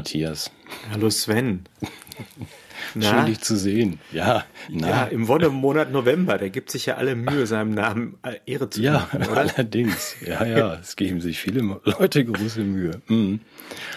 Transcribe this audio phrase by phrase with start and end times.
[0.00, 0.50] Matthias.
[0.90, 1.64] Hallo Sven.
[2.98, 4.00] Schön dich zu sehen.
[4.12, 4.88] Ja, na.
[4.88, 8.80] ja im Wonnemonat November, der gibt sich ja alle Mühe, seinem Namen äh, Ehre zu
[8.80, 9.20] ja, machen.
[9.20, 10.16] Ja, allerdings.
[10.26, 13.02] Ja, ja, es geben sich viele Leute große Mühe.
[13.08, 13.40] Mhm.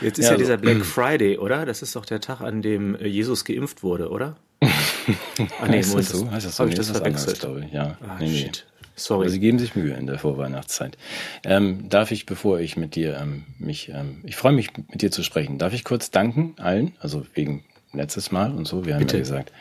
[0.01, 1.65] Jetzt ist ja, ja dieser Black Friday, oder?
[1.65, 4.35] Das ist doch der Tag, an dem äh, Jesus geimpft wurde, oder?
[4.61, 4.67] ah,
[5.69, 6.29] nee, heißt das so?
[6.29, 6.63] Heißt das so?
[6.63, 7.45] Hab ich das, das verwechselt?
[7.45, 7.71] Anders, ich.
[7.71, 7.97] Ja.
[8.05, 8.65] Ah, nee, shit.
[8.95, 9.21] Sorry.
[9.21, 10.97] Aber sie geben sich Mühe in der Vorweihnachtszeit.
[11.43, 15.11] Ähm, darf ich, bevor ich mit dir ähm, mich, ähm, ich freue mich mit dir
[15.11, 15.57] zu sprechen.
[15.57, 18.85] Darf ich kurz danken allen, also wegen letztes Mal und so.
[18.85, 19.17] Wir haben Bitte.
[19.17, 19.51] ja gesagt,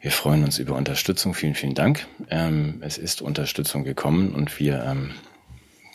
[0.00, 1.34] wir freuen uns über Unterstützung.
[1.34, 2.06] Vielen, vielen Dank.
[2.28, 5.12] Ähm, es ist Unterstützung gekommen und wir, ähm,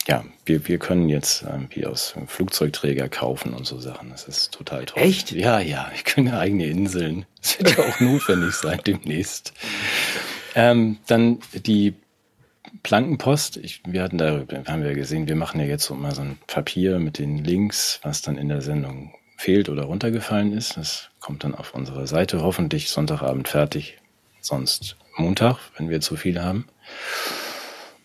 [0.06, 4.10] ja, wir, wir können jetzt ähm, wie aus Flugzeugträger kaufen und so Sachen.
[4.10, 5.02] Das ist total toll.
[5.02, 5.32] Echt?
[5.32, 5.90] Ja, ja.
[5.92, 7.26] Wir können eigene Inseln.
[7.42, 9.52] Das wird ja auch notwendig sein demnächst.
[10.54, 11.94] Ähm, dann die
[12.82, 16.22] Plankenpost, ich, wir hatten da, haben wir gesehen, wir machen ja jetzt so mal so
[16.22, 20.76] ein Papier mit den Links, was dann in der Sendung fehlt oder runtergefallen ist.
[20.76, 23.98] Das kommt dann auf unserer Seite hoffentlich Sonntagabend fertig,
[24.40, 26.66] sonst Montag, wenn wir zu viel haben.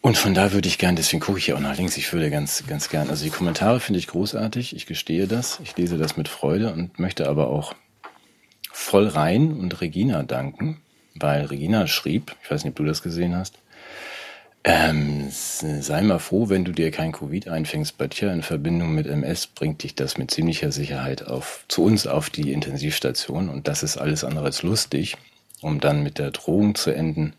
[0.02, 2.30] Und von da würde ich gern, deswegen gucke ich hier auch nach links, ich würde
[2.30, 6.18] ganz, ganz gern, also die Kommentare finde ich großartig, ich gestehe das, ich lese das
[6.18, 7.74] mit Freude und möchte aber auch
[8.72, 10.82] voll rein und Regina danken,
[11.16, 13.60] weil Regina schrieb, ich weiß nicht, ob du das gesehen hast,
[14.66, 17.98] ähm, sei mal froh, wenn du dir kein Covid einfängst.
[17.98, 22.08] Bei dir in Verbindung mit MS bringt dich das mit ziemlicher Sicherheit auf, zu uns
[22.08, 23.50] auf die Intensivstation.
[23.50, 25.18] Und das ist alles andere als lustig,
[25.62, 27.34] um dann mit der Drohung zu enden,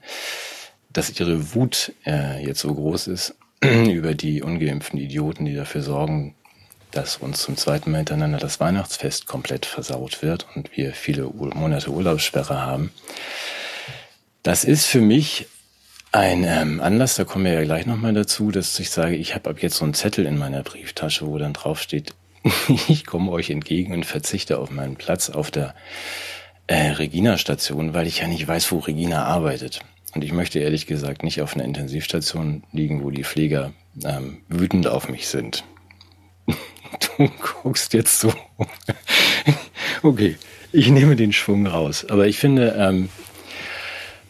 [0.93, 6.35] dass ihre Wut äh, jetzt so groß ist über die ungeimpften Idioten, die dafür sorgen,
[6.91, 11.91] dass uns zum zweiten Mal hintereinander das Weihnachtsfest komplett versaut wird und wir viele Monate
[11.91, 12.93] Urlaubssperre haben.
[14.43, 15.47] Das ist für mich
[16.15, 19.51] ein ähm, Anlass, da kommen wir ja gleich nochmal dazu, dass ich sage, ich habe
[19.51, 22.15] ab jetzt so einen Zettel in meiner Brieftasche, wo dann drauf steht,
[22.89, 25.75] ich komme euch entgegen und verzichte auf meinen Platz auf der
[26.69, 29.81] äh, Regina-Station, weil ich ja nicht weiß, wo Regina arbeitet.
[30.15, 33.73] Und ich möchte ehrlich gesagt nicht auf einer Intensivstation liegen, wo die Pfleger
[34.05, 35.65] ähm, wütend auf mich sind.
[37.19, 37.29] Du
[37.63, 38.33] guckst jetzt so.
[40.05, 40.37] okay,
[40.71, 42.07] ich nehme den Schwung raus.
[42.09, 43.09] Aber ich finde, ähm,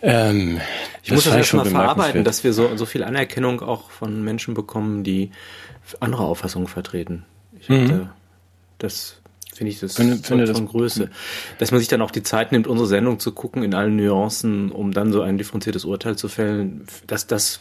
[0.04, 0.60] ähm,
[1.02, 4.54] ich das muss das erstmal verarbeiten, dass wir so, so viel Anerkennung auch von Menschen
[4.54, 5.30] bekommen, die
[6.00, 7.24] andere Auffassungen vertreten.
[7.58, 7.84] Ich mhm.
[7.84, 8.10] Hatte,
[8.78, 9.20] das
[9.54, 11.10] finde ich das finde, finde von das, Größe.
[11.58, 14.70] Dass man sich dann auch die Zeit nimmt, unsere Sendung zu gucken in allen Nuancen,
[14.70, 17.60] um dann so ein differenziertes Urteil zu fällen, dass das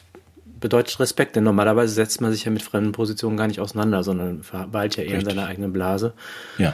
[0.59, 4.43] bedeutet Respekt, denn normalerweise setzt man sich ja mit fremden Positionen gar nicht auseinander, sondern
[4.43, 5.29] verweilt ja eher Richtig.
[5.29, 6.13] in seiner eigenen Blase.
[6.57, 6.73] Ja.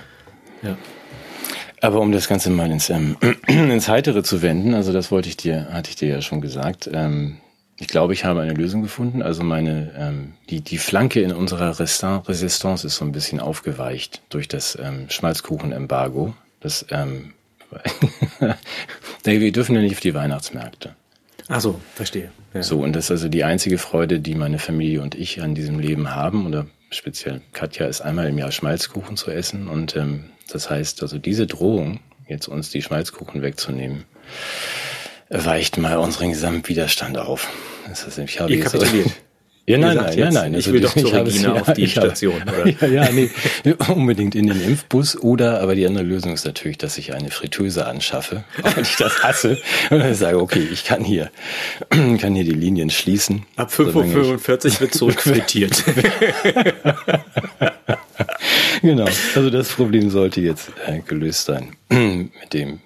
[0.62, 0.78] Ja.
[1.82, 3.18] Aber um das Ganze mal ins, ähm,
[3.48, 6.90] ins Heitere zu wenden, also das wollte ich dir, hatte ich dir ja schon gesagt.
[6.92, 7.38] Ähm,
[7.80, 9.22] ich glaube, ich habe eine Lösung gefunden.
[9.22, 14.50] Also meine, ähm, die, die Flanke in unserer Resistance ist so ein bisschen aufgeweicht durch
[14.50, 16.34] das ähm, Schmalzkuchen-Embargo.
[16.60, 17.34] Das, ähm,
[19.24, 20.96] wir dürfen ja nicht auf die Weihnachtsmärkte.
[21.48, 22.32] Ach so, verstehe.
[22.54, 22.64] Ja.
[22.64, 25.80] So, und das ist also die einzige Freude, die meine Familie und ich an diesem
[25.80, 30.70] Leben haben, oder speziell Katja, ist einmal im Jahr Schmalzkuchen zu essen und ähm, das
[30.70, 34.06] heißt, also diese Drohung, jetzt uns die Schmalzkuchen wegzunehmen,
[35.30, 37.48] weicht mal unseren Gesamtwiderstand auf.
[37.88, 39.08] Das heißt, ich habe Ihr kapituliert.
[39.08, 39.14] So,
[39.70, 40.54] ja, nein, nein, nein, nein.
[40.56, 42.42] Ich will doch zu Regina auf die Station.
[42.42, 42.88] Oder?
[42.88, 43.30] Ja, ja, nee,
[43.90, 47.86] unbedingt in den Impfbus oder, aber die andere Lösung ist natürlich, dass ich eine Fritteuse
[47.86, 49.60] anschaffe, auch wenn ich das hasse,
[49.92, 51.30] und dann sage, okay, ich kann hier,
[51.90, 53.46] kann hier die Linien schließen.
[53.58, 55.84] Ab 5.45 Uhr wird zurückfrittiert.
[58.88, 62.80] genau, also das Problem sollte jetzt äh, gelöst sein mit dem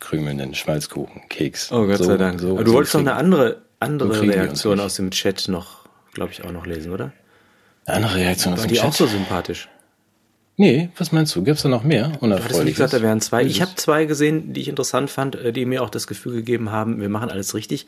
[0.00, 1.70] krümelnden Schmalzkuchen, Keks.
[1.70, 2.40] Oh Gott so, sei Dank.
[2.40, 5.86] So, aber du so wolltest noch eine andere, andere Reaktion aus dem Chat noch
[6.16, 7.12] glaube ich, auch noch lesen, oder?
[7.84, 8.84] Eine andere Reaktion War die Chat.
[8.84, 9.68] auch so sympathisch?
[10.56, 11.44] Nee, was meinst du?
[11.44, 12.12] Gibt es da noch mehr?
[12.20, 12.58] Unerfreuliches?
[12.58, 13.44] Du gesagt, da wären zwei.
[13.44, 16.72] Ich habe zwei gesehen, die ich interessant fand, äh, die mir auch das Gefühl gegeben
[16.72, 17.86] haben, wir machen alles richtig.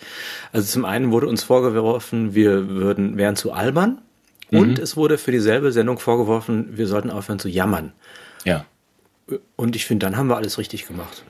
[0.53, 4.03] Also zum einen wurde uns vorgeworfen, wir würden, wären zu albern.
[4.51, 4.59] Mhm.
[4.59, 7.93] Und es wurde für dieselbe Sendung vorgeworfen, wir sollten aufhören zu jammern.
[8.45, 8.65] Ja.
[9.57, 11.23] Und ich finde, dann haben wir alles richtig gemacht.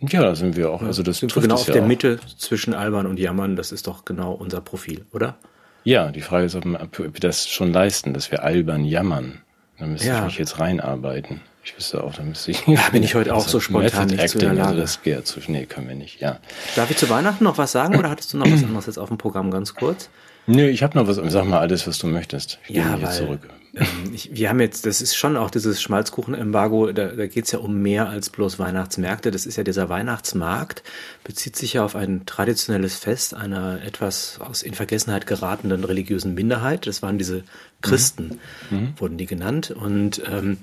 [0.00, 0.82] Ja, da sind wir auch.
[0.82, 1.86] Also das sind wir genau auf ja der auch.
[1.86, 3.56] Mitte zwischen albern und jammern.
[3.56, 5.36] Das ist doch genau unser Profil, oder?
[5.84, 9.40] Ja, die Frage ist, ob wir das schon leisten, dass wir albern jammern.
[9.78, 10.18] Da müsste ja.
[10.18, 11.40] ich mich jetzt reinarbeiten.
[11.64, 12.66] Ich wüsste auch, da müsste ich.
[12.66, 15.40] Ja, bin ich heute auch so spontan nicht Acting, zu der Also das geht zu
[15.40, 16.38] schnell, können wir nicht, ja.
[16.76, 19.08] Darf ich zu Weihnachten noch was sagen oder hattest du noch was anderes jetzt auf
[19.08, 20.08] dem Programm ganz kurz?
[20.46, 21.16] Nö, ich habe noch was.
[21.32, 22.58] Sag mal alles, was du möchtest.
[22.68, 23.40] Ich ja, weil, zurück.
[23.74, 27.52] Ähm, ich, wir haben jetzt, das ist schon auch dieses Schmalzkuchen-Embargo, da, da geht es
[27.52, 29.30] ja um mehr als bloß Weihnachtsmärkte.
[29.30, 30.82] Das ist ja dieser Weihnachtsmarkt,
[31.24, 36.86] bezieht sich ja auf ein traditionelles Fest einer etwas aus in Vergessenheit geratenen religiösen Minderheit.
[36.86, 37.44] Das waren diese
[37.82, 38.40] Christen,
[38.70, 38.78] mhm.
[38.78, 38.94] mhm.
[38.96, 39.72] wurden die genannt.
[39.72, 40.56] Und ähm,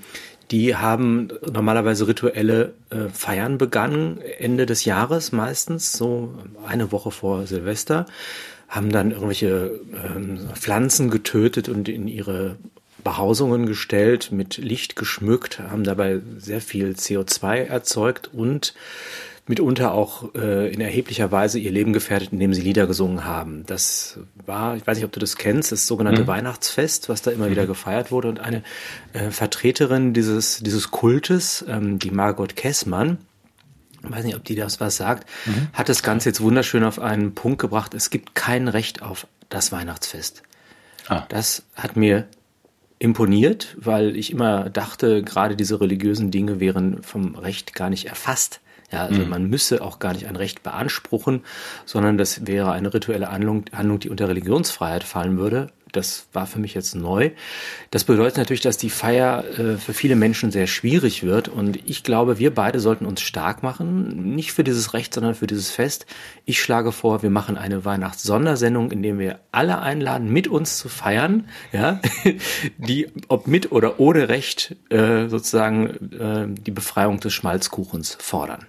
[0.50, 6.34] Die haben normalerweise rituelle äh, Feiern begangen, Ende des Jahres meistens, so
[6.66, 8.06] eine Woche vor Silvester,
[8.68, 12.56] haben dann irgendwelche ähm, Pflanzen getötet und in ihre
[13.04, 18.74] Behausungen gestellt, mit Licht geschmückt, haben dabei sehr viel CO2 erzeugt und
[19.46, 23.64] mitunter auch äh, in erheblicher Weise ihr Leben gefährdet, indem sie Lieder gesungen haben.
[23.66, 26.28] Das war, ich weiß nicht, ob du das kennst, das sogenannte mhm.
[26.28, 27.50] Weihnachtsfest, was da immer mhm.
[27.50, 28.28] wieder gefeiert wurde.
[28.28, 28.62] Und eine
[29.12, 33.18] äh, Vertreterin dieses, dieses Kultes, ähm, die Margot Kessmann,
[34.10, 35.68] weiß nicht, ob die das was sagt, mhm.
[35.72, 37.94] hat das Ganze jetzt wunderschön auf einen Punkt gebracht.
[37.94, 40.42] Es gibt kein Recht auf das Weihnachtsfest.
[41.08, 41.24] Ah.
[41.28, 42.26] Das hat mir
[42.98, 48.60] imponiert, weil ich immer dachte, gerade diese religiösen Dinge wären vom Recht gar nicht erfasst.
[48.90, 49.28] Ja, also mhm.
[49.28, 51.42] man müsse auch gar nicht ein Recht beanspruchen,
[51.84, 55.68] sondern das wäre eine rituelle Handlung, Handlung, die unter Religionsfreiheit fallen würde.
[55.96, 57.30] Das war für mich jetzt neu.
[57.90, 61.48] Das bedeutet natürlich, dass die Feier äh, für viele Menschen sehr schwierig wird.
[61.48, 64.34] Und ich glaube, wir beide sollten uns stark machen.
[64.34, 66.06] Nicht für dieses Recht, sondern für dieses Fest.
[66.44, 70.88] Ich schlage vor, wir machen eine Weihnachtssondersendung, in der wir alle einladen, mit uns zu
[70.88, 71.48] feiern.
[71.72, 72.00] Ja,
[72.78, 78.66] die, ob mit oder ohne Recht, äh, sozusagen äh, die Befreiung des Schmalzkuchens fordern.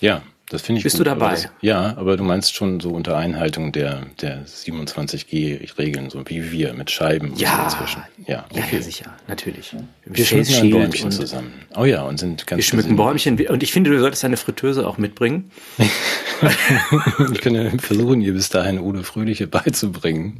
[0.00, 1.30] Ja, das finde ich Bist gut, du dabei?
[1.30, 6.74] Das, ja, aber du meinst schon so unter Einhaltung der, der 27G-Regeln, so wie wir
[6.74, 8.02] mit Scheiben ja, inzwischen.
[8.26, 8.64] Ja, okay.
[8.72, 9.76] ja, sicher, natürlich.
[10.04, 11.52] Wir schmücken ein Bäumchen zusammen.
[11.76, 13.38] Oh ja, und sind ganz Wir schmücken Bäumchen.
[13.46, 15.52] Und ich finde, du solltest deine Fritteuse auch mitbringen.
[17.32, 20.36] ich könnte versuchen, ihr bis dahin ohne Fröhliche beizubringen.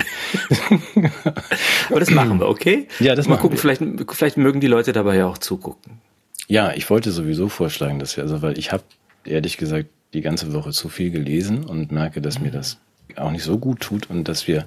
[1.89, 2.89] aber das machen wir, okay?
[2.99, 3.61] Ja, das Mal machen gucken, wir.
[3.61, 6.01] Vielleicht, vielleicht mögen die Leute dabei ja auch zugucken.
[6.49, 8.83] Ja, ich wollte sowieso vorschlagen, dass wir, also weil ich habe
[9.25, 12.79] ehrlich gesagt die ganze Woche zu viel gelesen und merke, dass mir das
[13.17, 14.67] auch nicht so gut tut und dass wir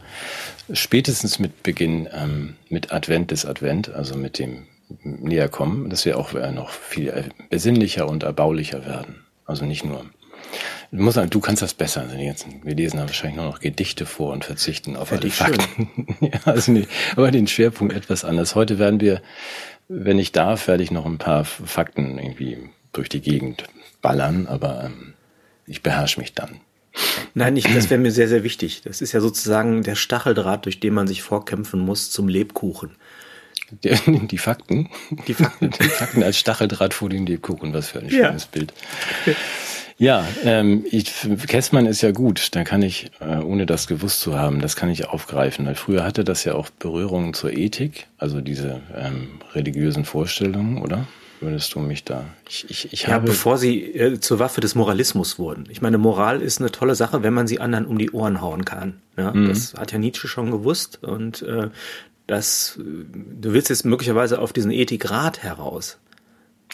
[0.72, 4.68] spätestens mit Beginn ähm, mit Advent des Advent, also mit dem
[5.04, 9.24] näher kommen, dass wir auch äh, noch viel besinnlicher und erbaulicher werden.
[9.46, 10.06] Also nicht nur.
[10.92, 12.02] Ich muss sagen, du kannst das besser.
[12.02, 12.16] Also
[12.64, 16.18] wir lesen da wahrscheinlich nur noch Gedichte vor und verzichten auf alle Fakten.
[16.22, 18.54] ja, also nicht, aber den Schwerpunkt etwas anders.
[18.54, 19.22] Heute werden wir,
[19.88, 23.64] wenn ich darf, werde ich noch ein paar Fakten irgendwie durch die Gegend
[24.02, 25.13] ballern, aber ähm,
[25.68, 26.60] ich beherrsche mich dann.
[27.34, 28.82] Nein, ich, das wäre mir sehr, sehr wichtig.
[28.84, 32.92] Das ist ja sozusagen der Stacheldraht, durch den man sich vorkämpfen muss zum Lebkuchen.
[33.84, 34.90] Die, die Fakten?
[35.28, 35.72] Die Fakten.
[35.82, 38.50] Die Fakten als Stacheldraht vor dem Lebkuchen, was für ein schönes ja.
[38.52, 38.74] Bild.
[39.98, 41.12] Ja, ähm, ich,
[41.48, 42.50] Kessmann ist ja gut.
[42.56, 45.66] Da kann ich, äh, ohne das gewusst zu haben, das kann ich aufgreifen.
[45.66, 51.08] Weil früher hatte das ja auch Berührungen zur Ethik, also diese ähm, religiösen Vorstellungen, oder?
[51.44, 52.26] Würdest du mich da?
[52.50, 55.68] Ich, ich, ich ja, habe bevor sie äh, zur Waffe des Moralismus wurden.
[55.70, 58.66] Ich meine, Moral ist eine tolle Sache, wenn man sie anderen um die Ohren hauen
[58.66, 59.02] kann.
[59.18, 59.50] Ja, mhm.
[59.50, 61.70] Das hat ja Nietzsche schon gewusst und äh,
[62.28, 65.98] das, du willst jetzt möglicherweise auf diesen Ethikrat heraus.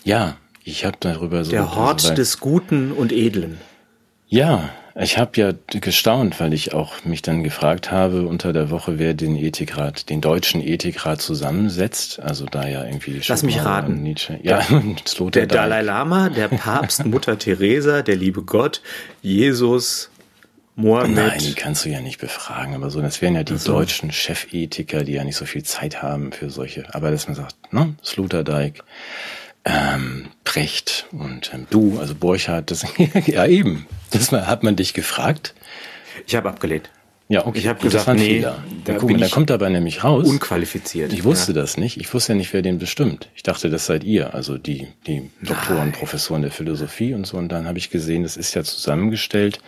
[0.04, 1.52] Ja, ich habe darüber so.
[1.52, 3.58] Der Hort des Guten und Edlen.
[4.28, 4.70] Ja,
[5.02, 9.14] ich habe ja gestaunt, weil ich auch mich dann gefragt habe unter der Woche, wer
[9.14, 12.20] den Ethikrat, den deutschen Ethikrat zusammensetzt.
[12.20, 13.22] Also da ja irgendwie.
[13.28, 14.04] Lass mich raten.
[14.04, 14.40] Nietzsche.
[14.44, 14.62] Ja,
[15.34, 18.82] der Dalai Lama, der Papst, Mutter Teresa, der liebe Gott,
[19.22, 20.10] Jesus,
[20.76, 21.16] Mohammed.
[21.16, 23.74] Nein, die kannst du ja nicht befragen, aber so, das wären ja die also.
[23.74, 26.94] deutschen Chefethiker, die ja nicht so viel Zeit haben für solche.
[26.94, 28.84] Aber dass man sagt, ne, Sloterdijk,
[29.70, 32.86] ähm, Precht und ähm, du, also Borchardt, das
[33.28, 33.86] ja eben.
[34.12, 35.54] Das hat man dich gefragt.
[36.26, 36.90] Ich habe abgelehnt.
[37.28, 37.60] Ja, okay.
[37.60, 40.28] Ich habe gesagt, das nee, da, guck mal, da kommt dabei nämlich raus.
[40.28, 41.14] Unqualifiziert.
[41.14, 41.62] Ich wusste ja.
[41.62, 41.98] das nicht.
[41.98, 43.30] Ich wusste ja nicht, wer den bestimmt.
[43.36, 47.38] Ich dachte, das seid ihr, also die, die Doktoren, Professoren der Philosophie und so.
[47.38, 49.60] Und dann habe ich gesehen, das ist ja zusammengestellt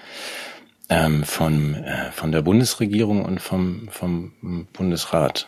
[0.90, 4.34] ähm, von, äh, von der Bundesregierung und vom, vom
[4.74, 5.48] Bundesrat,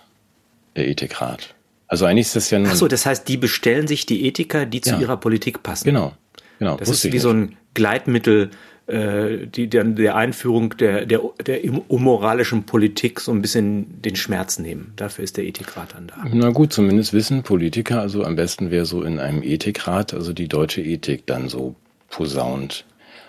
[0.75, 1.55] der Ethikrat.
[1.93, 2.71] Also eigentlich ist das ja nur.
[2.71, 5.01] Ach so, das heißt, die bestellen sich die Ethiker, die zu ja.
[5.01, 5.85] ihrer Politik passen.
[5.85, 6.13] Genau,
[6.57, 6.75] genau.
[6.75, 8.49] Das ist wie so ein Gleitmittel
[8.87, 11.59] äh, die der, der Einführung der, der, der
[11.89, 14.93] unmoralischen Politik so ein bisschen den Schmerz nehmen.
[14.95, 16.15] Dafür ist der Ethikrat dann da.
[16.33, 20.47] Na gut, zumindest wissen Politiker, also am besten wäre so in einem Ethikrat, also die
[20.47, 21.75] deutsche Ethik dann so
[22.09, 22.85] posaunt.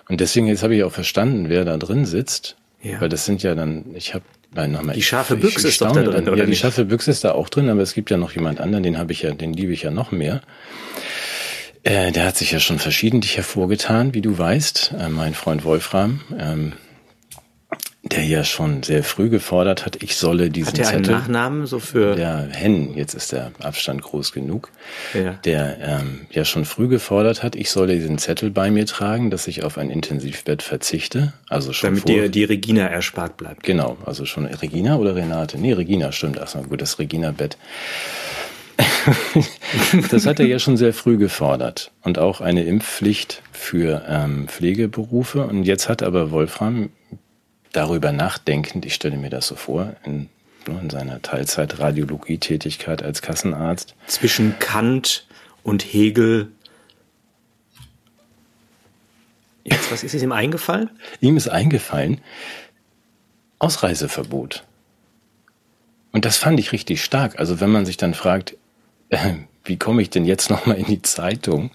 [0.09, 2.56] Und deswegen, jetzt habe ich auch verstanden, wer da drin sitzt.
[2.85, 3.00] Ja.
[3.00, 4.25] Weil das sind ja dann, ich habe
[4.55, 4.95] Nein, nochmal.
[4.95, 6.37] Die scharfe Büchse ist doch da drin, oder?
[6.37, 8.85] Ja, die scharfe Büchse ist da auch drin, aber es gibt ja noch jemand anderen,
[8.85, 10.43] den habe ich ja, den liebe ich ja noch mehr.
[11.83, 16.21] Äh, der hat sich ja schon verschiedentlich hervorgetan, wie du weißt, äh, mein Freund Wolfram.
[16.38, 16.73] Ähm,
[18.04, 21.14] der ja schon sehr früh gefordert hat, ich solle diesen hat der Zettel.
[21.14, 24.70] Einen Nachnamen so für der Hen, jetzt ist der Abstand groß genug,
[25.14, 25.32] ja.
[25.44, 29.49] der ähm, ja schon früh gefordert hat, ich solle diesen Zettel bei mir tragen, dass
[29.49, 33.62] ich auf ein Intensivbett verzichte, also schon damit dir die Regina erspart bleibt.
[33.62, 35.58] Genau, also schon Regina oder Renate?
[35.58, 36.38] Nee, Regina stimmt.
[36.46, 37.56] So, gut, das Regina-Bett.
[40.11, 41.92] das hat er ja schon sehr früh gefordert.
[42.02, 45.44] Und auch eine Impfpflicht für ähm, Pflegeberufe.
[45.44, 46.90] Und jetzt hat aber Wolfram
[47.75, 50.28] darüber nachdenkend, ich stelle mir das so vor, in,
[50.66, 53.95] in seiner Teilzeit-Radiologie-Tätigkeit als Kassenarzt.
[54.07, 55.26] Zwischen Kant
[55.62, 56.52] und Hegel.
[59.64, 60.90] Jetzt, was ist ihm eingefallen?
[61.21, 62.21] Ihm ist eingefallen,
[63.59, 64.64] Ausreiseverbot.
[66.12, 67.38] Und das fand ich richtig stark.
[67.40, 68.57] Also wenn man sich dann fragt,
[69.09, 71.71] äh, wie komme ich denn jetzt nochmal in die Zeitung?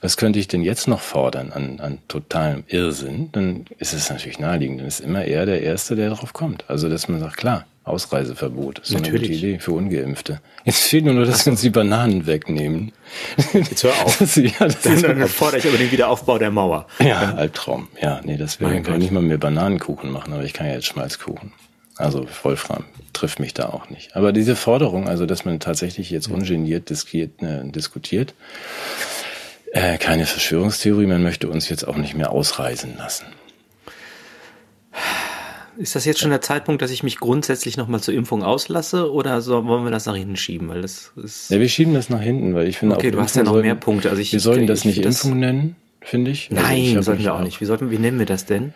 [0.00, 3.30] Was könnte ich denn jetzt noch fordern an, an totalem Irrsinn?
[3.32, 4.80] Dann ist es natürlich naheliegend.
[4.80, 6.64] Dann ist immer er der Erste, der darauf kommt.
[6.68, 8.80] Also dass man sagt, klar, Ausreiseverbot.
[8.80, 9.12] Ist Natürlich.
[9.12, 10.40] eine gute Idee für Ungeimpfte.
[10.64, 12.92] Jetzt fehlt nur, noch, dass wir uns die Bananen wegnehmen.
[13.52, 14.18] Jetzt hör auf.
[14.26, 16.88] Das, ja, das dann, dann fordere ich aber den Wiederaufbau der Mauer.
[16.98, 17.86] Ja, Albtraum.
[18.02, 20.72] Ja, nee, das wäre, kann ich nicht mal mehr Bananenkuchen machen, aber ich kann ja
[20.72, 21.52] jetzt Schmalzkuchen.
[21.96, 24.16] Also Wolfram trifft mich da auch nicht.
[24.16, 28.34] Aber diese Forderung, also dass man tatsächlich jetzt ungeniert diskiert, äh, diskutiert,
[29.72, 33.26] äh, keine Verschwörungstheorie, man möchte uns jetzt auch nicht mehr ausreisen lassen.
[35.78, 39.42] Ist das jetzt schon der Zeitpunkt, dass ich mich grundsätzlich nochmal zur Impfung auslasse oder
[39.42, 40.68] so, wollen wir das nach hinten schieben?
[40.68, 43.12] Weil das ist ja, wir schieben das nach hinten, weil ich finde okay, auch.
[43.12, 44.08] du hast ja noch sollten, mehr Punkte.
[44.08, 46.50] Also ich, wir sollten das nicht Impfung nennen, finde ich.
[46.50, 47.60] Also Nein, ich sollten wir auch nicht.
[47.60, 48.72] Wie, sollten, wie nennen wir das denn?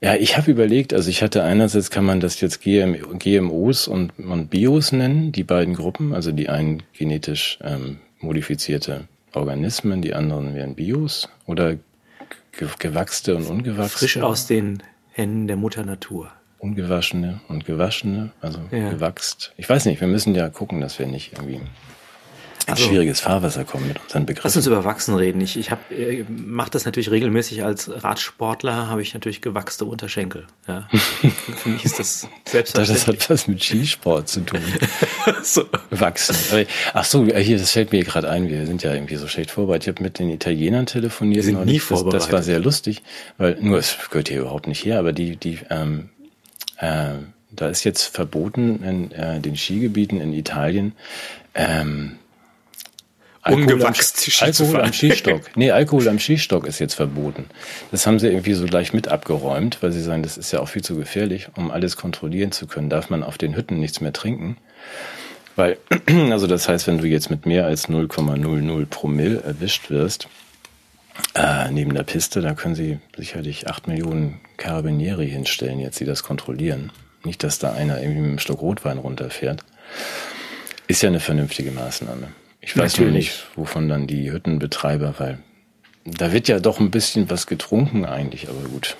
[0.00, 4.12] Ja, ich habe überlegt, also ich hatte einerseits kann man das jetzt GM, GMOs und,
[4.18, 10.54] und Bios nennen, die beiden Gruppen, also die einen genetisch ähm, modifizierte Organismen, die anderen
[10.54, 11.76] wären Bios oder
[12.78, 13.88] gewachste und ungewachsene.
[13.88, 16.30] Frisch aus den Händen der Mutter Natur.
[16.58, 18.90] Ungewaschene und gewaschene, also ja.
[18.90, 19.52] gewachst.
[19.56, 21.60] Ich weiß nicht, wir müssen ja gucken, dass wir nicht irgendwie
[22.66, 24.46] ein also, schwieriges Fahrwasser kommen mit unseren Begriffen.
[24.48, 25.40] Lass uns über Wachsen reden.
[25.40, 30.46] Ich, ich äh, mache das natürlich regelmäßig als Radsportler, habe ich natürlich gewachste Unterschenkel.
[30.66, 30.88] Ja.
[31.56, 33.04] Für mich ist das selbstverständlich.
[33.04, 34.60] Das hat was mit Skisport zu tun.
[35.42, 35.64] so.
[35.90, 36.66] Wachsen.
[36.92, 38.48] Ach so, hier, das fällt mir gerade ein.
[38.48, 39.84] Wir sind ja irgendwie so schlecht vorbereitet.
[39.84, 41.36] Ich habe mit den Italienern telefoniert.
[41.36, 42.14] Wir sind nie vorbereitet.
[42.14, 43.02] Das, das war sehr lustig,
[43.38, 46.10] weil nur es gehört hier überhaupt nicht her, aber die, die ähm,
[46.78, 47.14] äh,
[47.50, 50.92] da ist jetzt verboten in äh, den Skigebieten in Italien
[51.54, 52.18] ähm,
[53.46, 55.50] Ungewachst am, Alkohol am Skistock.
[55.56, 57.46] Nee, Alkohol am Skistock ist jetzt verboten.
[57.90, 60.68] Das haben sie irgendwie so gleich mit abgeräumt, weil sie sagen, das ist ja auch
[60.68, 62.88] viel zu gefährlich, um alles kontrollieren zu können.
[62.88, 64.56] Darf man auf den Hütten nichts mehr trinken.
[65.56, 65.76] Weil,
[66.30, 70.28] also das heißt, wenn du jetzt mit mehr als 0,00 Promille erwischt wirst,
[71.34, 76.22] äh, neben der Piste, da können sie sicherlich acht Millionen Carabinieri hinstellen, jetzt die das
[76.22, 76.90] kontrollieren.
[77.24, 79.64] Nicht, dass da einer irgendwie mit einem Stock Rotwein runterfährt.
[80.86, 82.28] Ist ja eine vernünftige Maßnahme.
[82.64, 85.38] Ich weiß nur nicht, wovon dann die Hüttenbetreiber, weil
[86.04, 88.96] da wird ja doch ein bisschen was getrunken eigentlich, aber gut.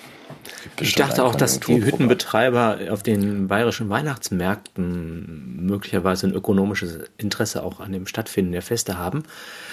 [0.80, 7.80] Ich dachte auch, dass die Hüttenbetreiber auf den bayerischen Weihnachtsmärkten möglicherweise ein ökonomisches Interesse auch
[7.80, 9.22] an dem Stattfinden der Feste haben.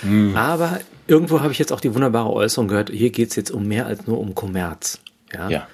[0.04, 0.36] Mhm.
[0.36, 3.68] Aber irgendwo habe ich jetzt auch die wunderbare Äußerung gehört, hier geht es jetzt um
[3.68, 5.00] mehr als nur um Kommerz.
[5.34, 5.50] Ja.
[5.50, 5.68] ja.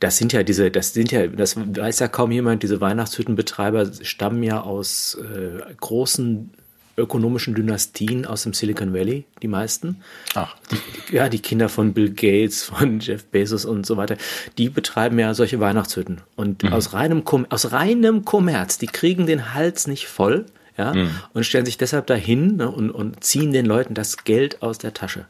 [0.00, 4.42] Das sind ja diese, das sind ja, das weiß ja kaum jemand, diese Weihnachtshüttenbetreiber stammen
[4.42, 6.50] ja aus äh, großen
[6.98, 10.02] ökonomischen Dynastien aus dem Silicon Valley, die meisten.
[10.34, 10.56] Ach.
[10.70, 14.16] Die, ja, die Kinder von Bill Gates, von Jeff Bezos und so weiter,
[14.58, 16.20] die betreiben ja solche Weihnachtshütten.
[16.36, 16.72] Und mhm.
[16.72, 21.10] aus reinem, aus reinem Kommerz, die kriegen den Hals nicht voll, ja, mhm.
[21.32, 24.94] und stellen sich deshalb dahin ne, und, und ziehen den Leuten das Geld aus der
[24.94, 25.26] Tasche.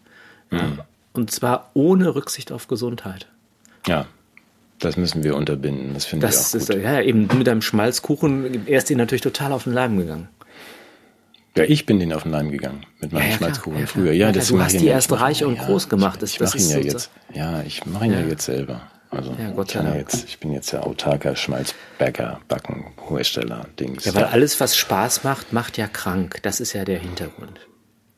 [0.50, 0.58] Mhm.
[0.58, 3.26] Ja, und zwar ohne Rücksicht auf Gesundheit.
[3.86, 4.06] Ja.
[4.78, 5.94] Das müssen wir unterbinden.
[5.94, 6.60] Das finde ich auch gut.
[6.60, 10.28] Ist, ja, eben mit einem Schmalzkuchen, er ist ihnen natürlich total auf den Leim gegangen.
[11.56, 14.12] Ja, ich bin den auf den Leim gegangen mit meinem ja, ja, Schmalzkuchen ja, früher.
[14.12, 16.22] Ja, das du hast die erst reich und groß gemacht.
[16.22, 17.10] Das, ich mache ihn ja jetzt.
[17.34, 18.20] Ja, ich mache ihn ja.
[18.20, 18.82] jetzt selber.
[19.10, 19.96] Also ja, Gott sei Dank.
[19.96, 24.04] Jetzt, ich bin jetzt ja autarker Schmalzbäcker, Backen, Hersteller, Dings.
[24.04, 26.40] Ja, weil alles, was Spaß macht, macht ja krank.
[26.42, 27.60] Das ist ja der Hintergrund.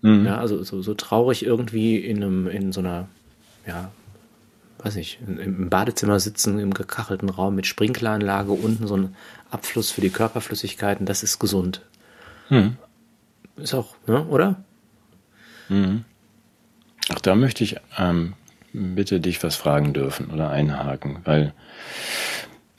[0.02, 0.26] Mhm.
[0.26, 3.08] Ja, also so, so traurig irgendwie in einem, in so einer,
[3.66, 3.90] ja,
[4.82, 9.14] weiß ich, im Badezimmer sitzen, im gekachelten Raum mit Sprinkleranlage, unten so ein
[9.50, 11.82] Abfluss für die Körperflüssigkeiten, das ist gesund.
[12.48, 12.76] Mhm.
[13.62, 14.62] Ist auch, ne, oder?
[15.68, 16.04] Mhm.
[17.08, 18.34] Ach, da möchte ich ähm,
[18.72, 21.52] bitte dich was fragen dürfen oder einhaken, weil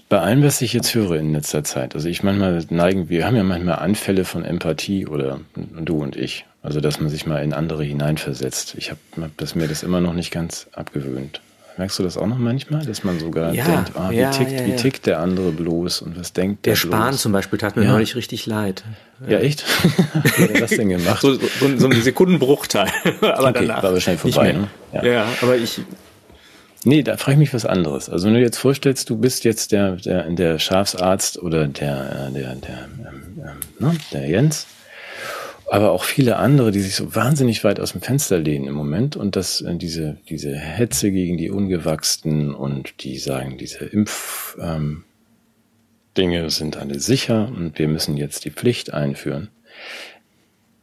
[0.10, 3.36] bei allem, was ich jetzt höre in letzter Zeit, also ich manchmal neigen, wir haben
[3.36, 7.54] ja manchmal Anfälle von Empathie oder du und ich, also dass man sich mal in
[7.54, 8.76] andere hineinversetzt.
[8.76, 11.42] Ich habe hab das mir das immer noch nicht ganz abgewöhnt.
[11.82, 14.52] Merkst du das auch noch manchmal, dass man sogar ja, denkt, ah, wie, ja, tickt,
[14.52, 17.76] ja, wie tickt der andere bloß und was denkt der Der Spahn zum Beispiel tat
[17.76, 18.84] mir neulich richtig leid.
[19.28, 19.66] Ja, echt?
[20.38, 21.22] wie hat er das denn gemacht?
[21.24, 22.88] So, so, so ein Sekundenbruchteil.
[23.22, 24.52] aber okay, danach war wahrscheinlich vorbei.
[24.52, 24.68] Ne?
[24.94, 25.04] Ja.
[25.04, 25.82] ja, aber ich...
[26.84, 28.12] Nee, da frage ich mich was anderes.
[28.12, 32.54] Also wenn du jetzt vorstellst, du bist jetzt der, der, der Schafsarzt oder der, der,
[32.58, 34.68] der, ähm, ähm, ne, der Jens
[35.72, 39.16] aber auch viele andere, die sich so wahnsinnig weit aus dem Fenster lehnen im Moment
[39.16, 45.06] und dass äh, diese, diese Hetze gegen die Ungewachsenen und die sagen, diese Impf, ähm,
[46.18, 49.48] Dinge sind alle sicher und wir müssen jetzt die Pflicht einführen.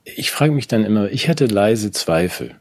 [0.04, 2.54] Ich frage mich dann immer, ich hätte leise Zweifel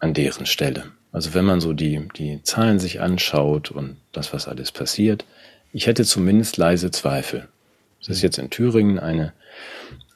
[0.00, 0.86] an deren Stelle.
[1.12, 5.24] Also wenn man so die, die Zahlen sich anschaut und das, was alles passiert,
[5.72, 7.46] ich hätte zumindest leise Zweifel.
[8.00, 9.32] Es ist jetzt in Thüringen eine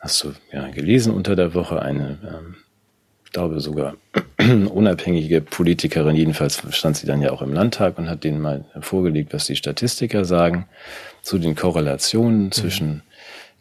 [0.00, 2.56] hast du ja gelesen unter der Woche, eine, ähm,
[3.24, 3.96] ich glaube sogar
[4.38, 9.32] unabhängige Politikerin, jedenfalls stand sie dann ja auch im Landtag und hat denen mal vorgelegt,
[9.32, 10.66] was die Statistiker sagen
[11.22, 12.52] zu den Korrelationen mhm.
[12.52, 13.02] zwischen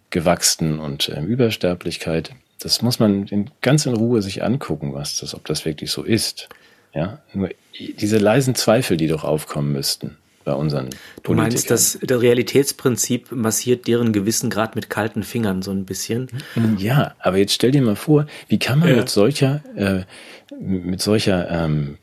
[0.09, 2.31] Gewachsenen und ähm, Übersterblichkeit.
[2.59, 6.03] Das muss man in, ganz in Ruhe sich angucken, was das, ob das wirklich so
[6.03, 6.49] ist.
[6.93, 7.49] Ja, nur
[7.99, 10.17] diese leisen Zweifel, die doch aufkommen müssten
[10.47, 10.89] bei unseren
[11.23, 16.29] Du meinst, dass das Realitätsprinzip massiert deren Gewissen gerade mit kalten Fingern so ein bisschen?
[16.77, 18.95] Ja, aber jetzt stell dir mal vor, wie kann man ja.
[18.95, 20.03] mit solcher, äh,
[20.57, 21.97] mit solcher ähm,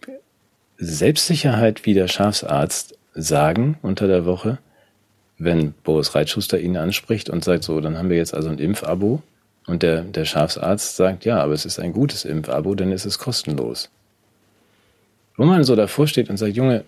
[0.76, 4.58] Selbstsicherheit wie der Schafsarzt sagen unter der Woche,
[5.38, 9.22] wenn Boris Reitschuster ihn anspricht und sagt, so, dann haben wir jetzt also ein Impfabo
[9.66, 13.18] und der, der Schafsarzt sagt, ja, aber es ist ein gutes Impfabo, denn es ist
[13.18, 13.88] kostenlos.
[15.36, 16.84] Wo man so davor steht und sagt, Junge,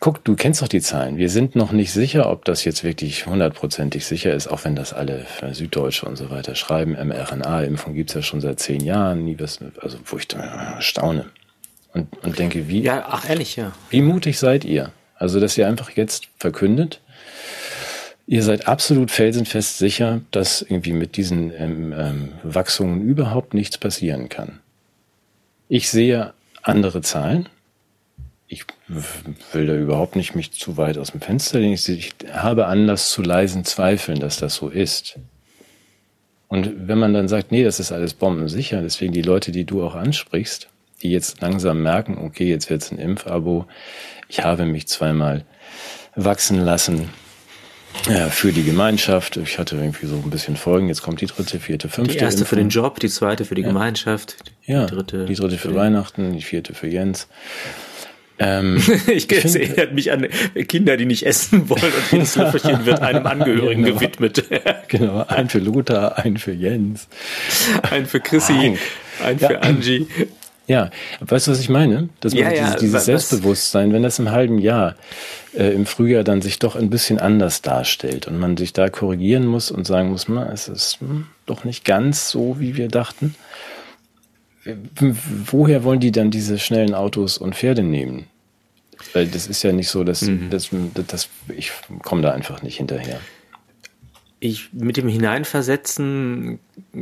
[0.00, 1.16] guck, du kennst doch die Zahlen.
[1.16, 4.92] Wir sind noch nicht sicher, ob das jetzt wirklich hundertprozentig sicher ist, auch wenn das
[4.92, 6.92] alle Süddeutsche und so weiter schreiben.
[6.92, 11.26] mRNA-Impfung gibt's ja schon seit zehn Jahren, nie was, also wo ich da staune.
[11.92, 13.72] Und, und denke, wie, ja, ach ehrlich, ja.
[13.90, 14.92] Wie mutig seid ihr?
[15.14, 17.00] Also, dass ihr einfach jetzt verkündet,
[18.26, 24.28] ihr seid absolut felsenfest sicher, dass irgendwie mit diesen ähm, ähm, Wachsungen überhaupt nichts passieren
[24.28, 24.60] kann.
[25.68, 27.48] Ich sehe andere Zahlen,
[28.48, 28.64] ich
[29.52, 31.74] will da überhaupt nicht mich zu weit aus dem Fenster lehnen.
[31.74, 35.18] Ich, habe Anlass zu leisen Zweifeln, dass das so ist.
[36.48, 39.82] Und wenn man dann sagt, nee, das ist alles bombensicher, deswegen die Leute, die du
[39.82, 40.68] auch ansprichst,
[41.02, 43.66] die jetzt langsam merken, okay, jetzt wird's ein Impfabo,
[44.28, 45.44] ich habe mich zweimal
[46.14, 47.10] wachsen lassen
[48.08, 49.36] ja, für die Gemeinschaft.
[49.36, 52.14] Ich hatte irgendwie so ein bisschen Folgen, jetzt kommt die dritte, vierte, fünfte.
[52.14, 52.48] Die erste Impfung.
[52.48, 53.68] für den Job, die zweite für die ja.
[53.68, 55.26] Gemeinschaft, die ja, dritte.
[55.26, 57.26] Die dritte für, für Weihnachten, die vierte für Jens.
[58.38, 60.28] Ähm, ich es erinnert mich an
[60.68, 63.96] Kinder, die nicht essen wollen und jedes Löffelchen wird einem Angehörigen genau.
[63.96, 64.44] gewidmet.
[64.88, 67.08] genau, ein für Lothar, ein für Jens.
[67.90, 68.78] Ein für Chrissy, ein,
[69.24, 69.60] ein für ja.
[69.60, 70.06] Angie.
[70.68, 72.08] Ja, weißt du, was ich meine?
[72.20, 74.96] Dass man ja, dieses, ja, dieses Selbstbewusstsein, wenn das im halben Jahr
[75.54, 79.46] äh, im Frühjahr dann sich doch ein bisschen anders darstellt und man sich da korrigieren
[79.46, 83.36] muss und sagen muss, na, es ist hm, doch nicht ganz so, wie wir dachten
[85.50, 88.26] woher wollen die dann diese schnellen Autos und Pferde nehmen?
[89.12, 90.50] Weil das ist ja nicht so, dass, mhm.
[90.50, 90.70] dass,
[91.06, 93.20] dass ich komme da einfach nicht hinterher.
[94.40, 96.58] Ich mit dem Hineinversetzen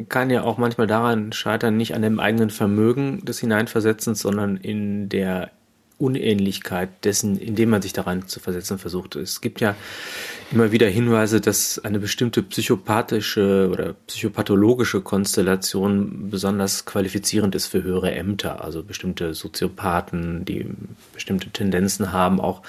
[0.08, 5.08] kann ja auch manchmal daran scheitern, nicht an dem eigenen Vermögen des Hineinversetzens, sondern in
[5.08, 5.50] der
[5.98, 9.16] Unähnlichkeit dessen, in dem man sich daran zu versetzen versucht.
[9.16, 9.74] Es gibt ja
[10.54, 18.12] immer wieder Hinweise, dass eine bestimmte psychopathische oder psychopathologische Konstellation besonders qualifizierend ist für höhere
[18.12, 18.64] Ämter.
[18.64, 20.70] Also bestimmte Soziopathen, die
[21.12, 22.62] bestimmte Tendenzen haben, auch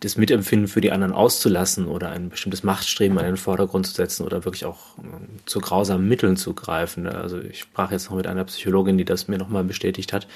[0.00, 4.24] das Mitempfinden für die anderen auszulassen oder ein bestimmtes Machtstreben an den Vordergrund zu setzen
[4.24, 7.06] oder wirklich auch ähm, zu grausamen Mitteln zu greifen.
[7.06, 10.26] Also ich sprach jetzt noch mit einer Psychologin, die das mir nochmal bestätigt hat.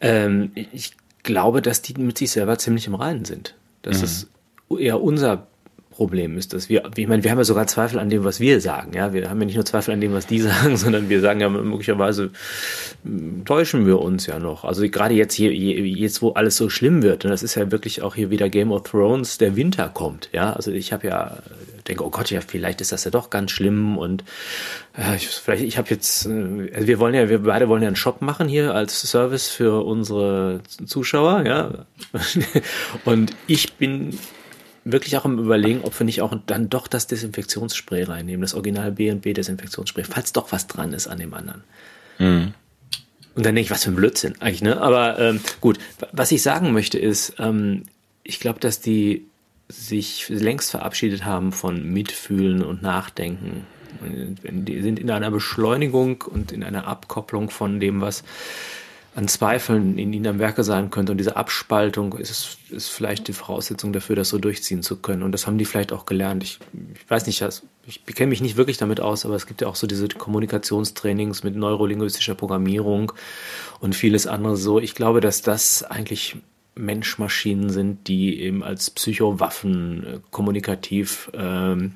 [0.00, 3.54] Ähm, ich glaube, dass die mit sich selber ziemlich im Reinen sind.
[3.82, 4.04] Das mhm.
[4.04, 4.28] ist
[4.78, 5.46] eher unser
[5.94, 8.60] Problem ist, dass wir, ich meine, wir haben ja sogar Zweifel an dem, was wir
[8.60, 8.92] sagen.
[8.94, 11.40] Ja, wir haben ja nicht nur Zweifel an dem, was die sagen, sondern wir sagen
[11.40, 12.30] ja möglicherweise
[13.04, 14.64] hm, täuschen wir uns ja noch.
[14.64, 18.02] Also gerade jetzt hier, jetzt wo alles so schlimm wird, und das ist ja wirklich
[18.02, 20.28] auch hier wieder Game of Thrones, der Winter kommt.
[20.32, 21.38] Ja, also ich habe ja
[21.86, 24.24] denke, oh Gott, ja, vielleicht ist das ja doch ganz schlimm und
[24.96, 27.88] äh, ich, vielleicht, ich habe jetzt, äh, also wir wollen ja, wir beide wollen ja
[27.88, 31.86] einen Shop machen hier als Service für unsere Zuschauer, ja.
[33.04, 34.18] und ich bin
[34.84, 38.92] wirklich auch im Überlegen, ob wir nicht auch dann doch das Desinfektionsspray reinnehmen, das Original
[38.92, 41.64] B&B Desinfektionsspray, falls doch was dran ist an dem anderen.
[42.18, 42.54] Mhm.
[43.34, 44.80] Und dann denke ich, was für ein Blödsinn eigentlich, ne?
[44.80, 45.78] Aber ähm, gut,
[46.12, 47.82] was ich sagen möchte ist, ähm,
[48.22, 49.26] ich glaube, dass die
[49.68, 53.66] sich längst verabschiedet haben von Mitfühlen und Nachdenken.
[54.02, 58.22] Die sind in einer Beschleunigung und in einer Abkopplung von dem, was
[59.14, 61.12] an Zweifeln in ihnen am Werke sein könnte.
[61.12, 65.22] Und diese Abspaltung ist, ist vielleicht die Voraussetzung dafür, das so durchziehen zu können.
[65.22, 66.42] Und das haben die vielleicht auch gelernt.
[66.42, 66.58] Ich,
[66.94, 67.44] ich weiß nicht,
[67.86, 71.44] ich kenne mich nicht wirklich damit aus, aber es gibt ja auch so diese Kommunikationstrainings
[71.44, 73.12] mit neurolinguistischer Programmierung
[73.80, 74.80] und vieles andere so.
[74.80, 76.36] Ich glaube, dass das eigentlich
[76.74, 81.94] Menschmaschinen sind, die eben als Psychowaffen äh, kommunikativ ähm,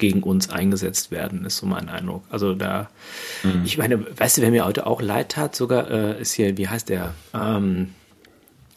[0.00, 2.24] gegen uns eingesetzt werden, ist so mein Eindruck.
[2.28, 2.90] Also da,
[3.44, 3.62] mhm.
[3.64, 6.66] ich meine, weißt du, wer mir heute auch leid tat, sogar äh, ist hier, wie
[6.66, 7.14] heißt der?
[7.32, 7.94] Ähm,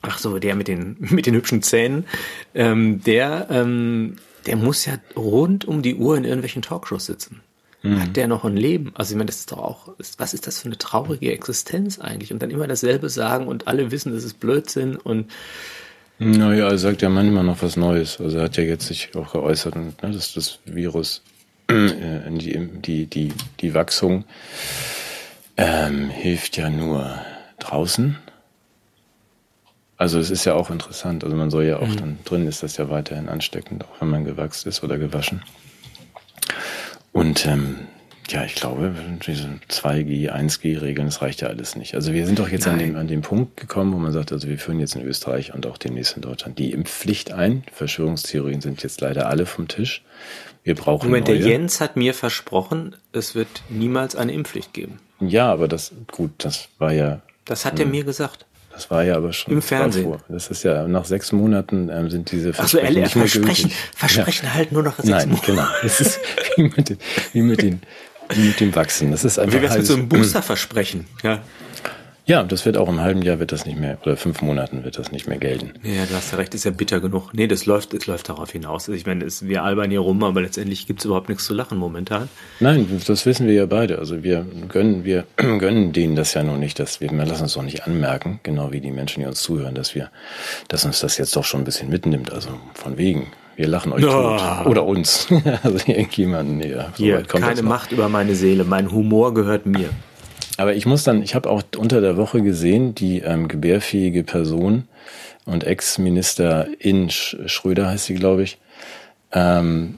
[0.03, 2.05] ach so, der mit den mit den hübschen Zähnen,
[2.53, 7.41] ähm, der ähm, der muss ja rund um die Uhr in irgendwelchen Talkshows sitzen.
[7.81, 8.01] Mhm.
[8.01, 8.91] Hat der noch ein Leben?
[8.95, 12.33] Also ich meine, das ist doch auch, was ist das für eine traurige Existenz eigentlich?
[12.33, 15.31] Und dann immer dasselbe sagen und alle wissen, das ist Blödsinn und
[16.19, 18.19] naja, er sagt ja manchmal noch was Neues.
[18.19, 21.21] Also er hat ja jetzt sich auch geäußert, ne, dass das Virus
[21.67, 24.25] äh, die, die, die, die Wachsung
[25.57, 27.19] ähm, hilft ja nur
[27.59, 28.17] draußen.
[29.97, 31.23] Also es ist ja auch interessant.
[31.23, 31.97] Also man soll ja auch mhm.
[31.97, 35.43] dann drin ist das ja weiterhin ansteckend, auch wenn man gewachsen ist oder gewaschen.
[37.11, 37.87] Und ähm,
[38.29, 38.93] ja, ich glaube,
[39.25, 41.95] diese 2G, 1G-Regeln, das reicht ja alles nicht.
[41.95, 44.47] Also wir sind doch jetzt an dem, an dem Punkt gekommen, wo man sagt, also
[44.47, 47.63] wir führen jetzt in Österreich und auch demnächst in Deutschland die Impfpflicht ein.
[47.73, 50.03] Verschwörungstheorien sind jetzt leider alle vom Tisch.
[50.63, 51.39] Wir brauchen Moment, neue.
[51.39, 54.99] der Jens hat mir versprochen, es wird niemals eine Impfpflicht geben.
[55.19, 57.21] Ja, aber das, gut, das war ja.
[57.45, 58.45] Das hat er mir gesagt.
[58.73, 60.05] Das war ja aber schon im Fernsehen.
[60.05, 60.19] Vor.
[60.29, 63.77] Das ist ja nach sechs Monaten ähm, sind diese Versprechen so, nicht mehr Versprechen, gültig.
[63.95, 64.53] Versprechen ja.
[64.53, 65.45] halt nur noch sechs Nein, Monate.
[65.45, 65.67] genau.
[65.83, 66.19] Es ist
[66.55, 66.97] wie mit den,
[67.33, 67.81] wie mit den
[68.35, 69.11] mit dem Wachsen.
[69.11, 69.57] Das ist einfach.
[69.57, 71.05] Wie wär's mit so einem Boosterversprechen?
[71.23, 71.41] Ja.
[72.25, 74.97] Ja, das wird auch im halben Jahr wird das nicht mehr, oder fünf Monaten wird
[74.97, 75.73] das nicht mehr gelten.
[75.83, 77.33] Ja, du hast ja recht, ist ja bitter genug.
[77.33, 78.87] Nee, das läuft, das läuft darauf hinaus.
[78.87, 82.29] Ich meine, es, wir albern hier rum, aber letztendlich gibt's überhaupt nichts zu lachen momentan.
[82.61, 83.99] Nein, das wissen wir ja beide.
[83.99, 87.55] Also wir gönnen, wir gönnen denen das ja noch nicht, dass wir, wir lassen uns
[87.55, 90.09] doch nicht anmerken, genau wie die Menschen, die uns zuhören, dass wir,
[90.69, 92.31] dass uns das jetzt doch schon ein bisschen mitnimmt.
[92.31, 93.33] Also von wegen.
[93.55, 94.37] Wir lachen euch oh.
[94.37, 94.65] tot.
[94.65, 95.27] Oder uns.
[95.63, 96.61] also irgendjemanden.
[96.61, 98.63] Ja, so Hier, keine Macht über meine Seele.
[98.63, 99.89] Mein Humor gehört mir.
[100.57, 104.87] Aber ich muss dann, ich habe auch unter der Woche gesehen, die ähm, gebärfähige Person
[105.45, 108.59] und Ex-Ministerin Schröder heißt sie, glaube ich.
[109.31, 109.97] Ähm,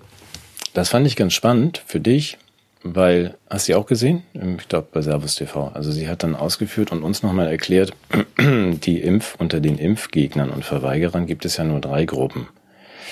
[0.74, 2.38] das fand ich ganz spannend für dich,
[2.84, 4.24] weil, hast du sie auch gesehen?
[4.58, 5.72] Ich glaube bei Servus TV.
[5.74, 7.94] Also sie hat dann ausgeführt und uns nochmal erklärt,
[8.40, 12.48] die Impf, unter den Impfgegnern und Verweigerern gibt es ja nur drei Gruppen.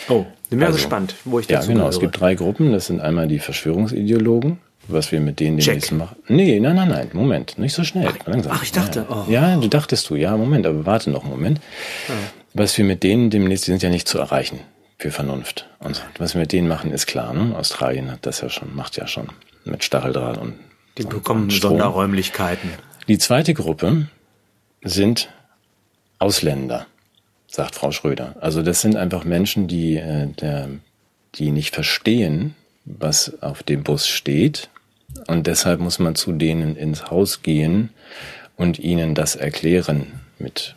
[0.10, 1.84] Oh, bin mir also, gespannt, wo ich dazu Ja, genau.
[1.86, 1.90] Höre.
[1.90, 2.72] Es gibt drei Gruppen.
[2.72, 6.16] Das sind einmal die Verschwörungsideologen, was wir mit denen demnächst machen.
[6.28, 8.10] Nee, nein, nein, nein, Moment, nicht so schnell.
[8.10, 8.52] Ach, langsam.
[8.56, 9.26] ach ich dachte, ja.
[9.28, 9.32] oh.
[9.32, 11.60] Ja, du dachtest du, ja, Moment, aber warte noch einen Moment.
[12.08, 12.16] Ja.
[12.54, 14.60] Was wir mit denen demnächst, die sind ja nicht zu erreichen
[15.00, 15.68] für Vernunft.
[15.80, 17.56] Und was wir mit denen machen, ist klar, ne?
[17.58, 19.28] Australien hat das ja schon, macht ja schon
[19.66, 20.56] mit Stacheldraht und.
[20.98, 22.70] Die bekommen und Sonderräumlichkeiten.
[23.08, 24.08] Die zweite Gruppe
[24.84, 25.30] sind
[26.20, 26.86] Ausländer,
[27.54, 28.36] sagt Frau Schröder.
[28.42, 30.70] Also das sind einfach Menschen, die, äh, der,
[31.36, 34.70] die nicht verstehen, was auf dem Bus steht
[35.28, 37.90] und deshalb muss man zu denen ins Haus gehen
[38.56, 40.76] und ihnen das erklären mit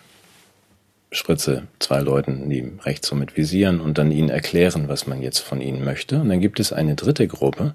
[1.12, 5.38] Spritze, zwei Leuten, die rechts so mit visieren und dann ihnen erklären, was man jetzt
[5.38, 6.20] von ihnen möchte.
[6.20, 7.74] Und dann gibt es eine dritte Gruppe.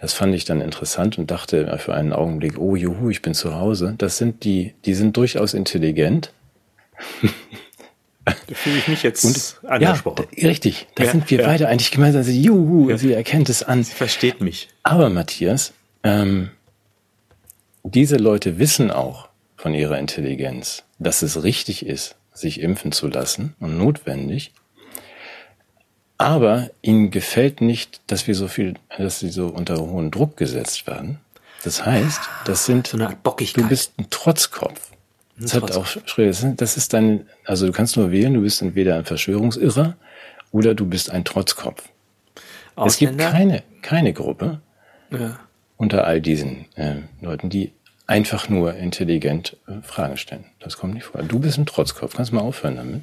[0.00, 3.54] Das fand ich dann interessant und dachte für einen Augenblick, oh juhu, ich bin zu
[3.56, 3.94] Hause.
[3.98, 6.32] Das sind die, die sind durchaus intelligent.
[8.24, 10.26] Da fühle ich mich jetzt und, angesprochen.
[10.36, 10.86] Ja, richtig.
[10.94, 11.46] Da ja, sind wir ja.
[11.46, 12.20] beide eigentlich gemeinsam.
[12.20, 12.96] Also, juhu, ja.
[12.96, 13.82] sie erkennt es an.
[13.82, 14.68] Sie versteht mich.
[14.84, 15.72] Aber Matthias,
[16.04, 16.50] ähm,
[17.82, 23.54] diese Leute wissen auch von ihrer Intelligenz, dass es richtig ist, sich impfen zu lassen
[23.58, 24.52] und notwendig.
[26.16, 30.86] Aber ihnen gefällt nicht, dass wir so viel, dass sie so unter hohen Druck gesetzt
[30.86, 31.18] werden.
[31.64, 33.64] Das heißt, das sind, so eine Bockigkeit.
[33.64, 34.91] du bist ein Trotzkopf.
[35.42, 38.96] Das hat auch Schröder, das ist dein, also du kannst nur wählen, du bist entweder
[38.96, 39.96] ein Verschwörungsirrer
[40.50, 41.84] oder du bist ein Trotzkopf.
[42.74, 43.24] Ausländer?
[43.24, 44.60] Es gibt keine, keine Gruppe,
[45.10, 45.38] ja
[45.82, 47.72] unter all diesen äh, Leuten, die
[48.06, 50.44] einfach nur intelligent äh, Fragen stellen.
[50.60, 51.24] Das kommt nicht vor.
[51.24, 52.14] Du bist ein Trotzkopf.
[52.14, 53.02] Kannst du mal aufhören damit?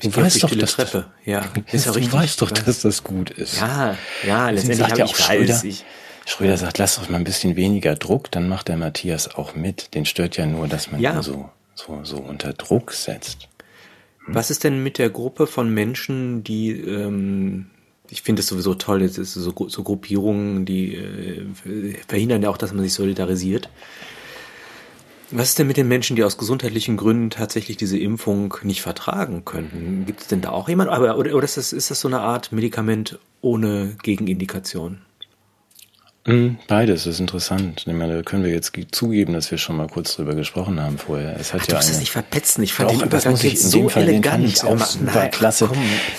[0.00, 1.06] Du ich weißt doch, dass Treppe.
[1.26, 2.10] Ja, ist ja richtig.
[2.10, 3.60] Du weißt doch, dass das gut ist.
[3.60, 5.62] Ja, ja, letztendlich sagt ja auch Schröder.
[5.62, 5.84] Ich,
[6.26, 9.94] Schröder sagt, lass doch mal ein bisschen weniger Druck, dann macht der Matthias auch mit.
[9.94, 11.16] Den stört ja nur, dass man ja.
[11.16, 13.48] ihn so, so, so unter Druck setzt.
[14.26, 14.34] Hm?
[14.34, 17.70] Was ist denn mit der Gruppe von Menschen, die ähm,
[18.10, 21.44] ich finde es sowieso toll, jetzt ist so, so Gruppierungen, die äh,
[22.06, 23.68] verhindern ja auch, dass man sich solidarisiert.
[25.30, 29.44] Was ist denn mit den Menschen, die aus gesundheitlichen Gründen tatsächlich diese Impfung nicht vertragen
[29.44, 30.04] könnten?
[30.06, 30.90] Gibt es denn da auch jemand?
[30.90, 35.00] Aber oder, oder ist, das, ist das so eine Art Medikament ohne Gegenindikation?
[36.26, 37.84] Hm, beides ist interessant.
[37.86, 40.98] Ich meine, da können wir jetzt zugeben, dass wir schon mal kurz drüber gesprochen haben
[40.98, 41.36] vorher.
[41.38, 42.64] Es hat Ach, ja du musst eine, nicht verpetzen.
[42.64, 44.42] Ich fand doch, den Übergang jetzt so Fall, elegant.
[44.42, 45.66] Den fand ich auch super nein, klasse.
[45.68, 45.78] Komm,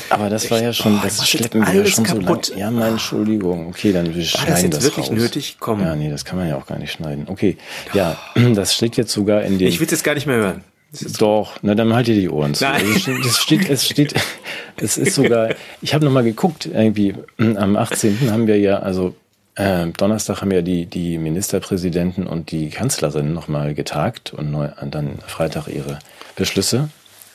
[0.10, 2.46] Aber das war ja schon, oh, das schleppen wir ja schon kaputt.
[2.46, 2.62] so lang.
[2.62, 3.68] Ja, meine Entschuldigung.
[3.68, 5.18] Okay, dann wir schneiden das, jetzt das wirklich raus.
[5.18, 5.58] nötig?
[5.60, 5.82] Komm.
[5.82, 7.26] Ja, nee, das kann man ja auch gar nicht schneiden.
[7.28, 7.58] Okay,
[7.94, 8.18] ja,
[8.56, 9.68] das steht jetzt sogar in den...
[9.68, 10.64] Ich will es jetzt gar nicht mehr hören.
[11.20, 12.64] Doch, na dann halt ihr die Ohren zu.
[12.64, 12.82] Nein.
[12.86, 14.14] Also es steht, es steht,
[14.78, 15.50] es ist sogar,
[15.82, 18.32] ich habe nochmal geguckt, irgendwie am 18.
[18.32, 19.14] haben wir ja, also
[19.58, 25.20] äh, Donnerstag haben ja die, die Ministerpräsidenten und die Kanzlerin nochmal getagt und neu, dann
[25.28, 26.00] Freitag ihre
[26.36, 26.90] Beschlüsse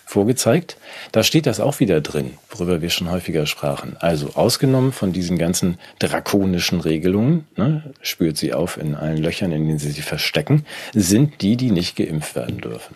[0.07, 0.77] vorgezeigt.
[1.11, 3.97] Da steht das auch wieder drin, worüber wir schon häufiger sprachen.
[3.99, 9.67] Also ausgenommen von diesen ganzen drakonischen Regelungen, ne, spürt sie auf in allen Löchern, in
[9.67, 12.95] denen sie sie verstecken, sind die, die nicht geimpft werden dürfen.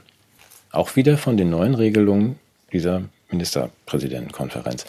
[0.70, 2.38] Auch wieder von den neuen Regelungen
[2.72, 4.84] dieser Ministerpräsidentenkonferenz.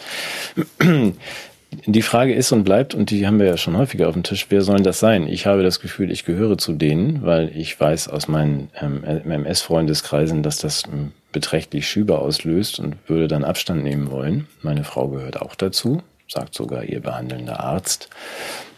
[1.86, 4.48] Die Frage ist und bleibt, und die haben wir ja schon häufiger auf dem Tisch,
[4.50, 5.28] wer soll das sein?
[5.28, 10.44] Ich habe das Gefühl, ich gehöre zu denen, weil ich weiß aus meinen ähm, MS-Freundeskreisen,
[10.44, 14.48] dass das ähm, beträchtlich Schübe auslöst und würde dann Abstand nehmen wollen.
[14.62, 18.10] Meine Frau gehört auch dazu, sagt sogar ihr behandelnder Arzt,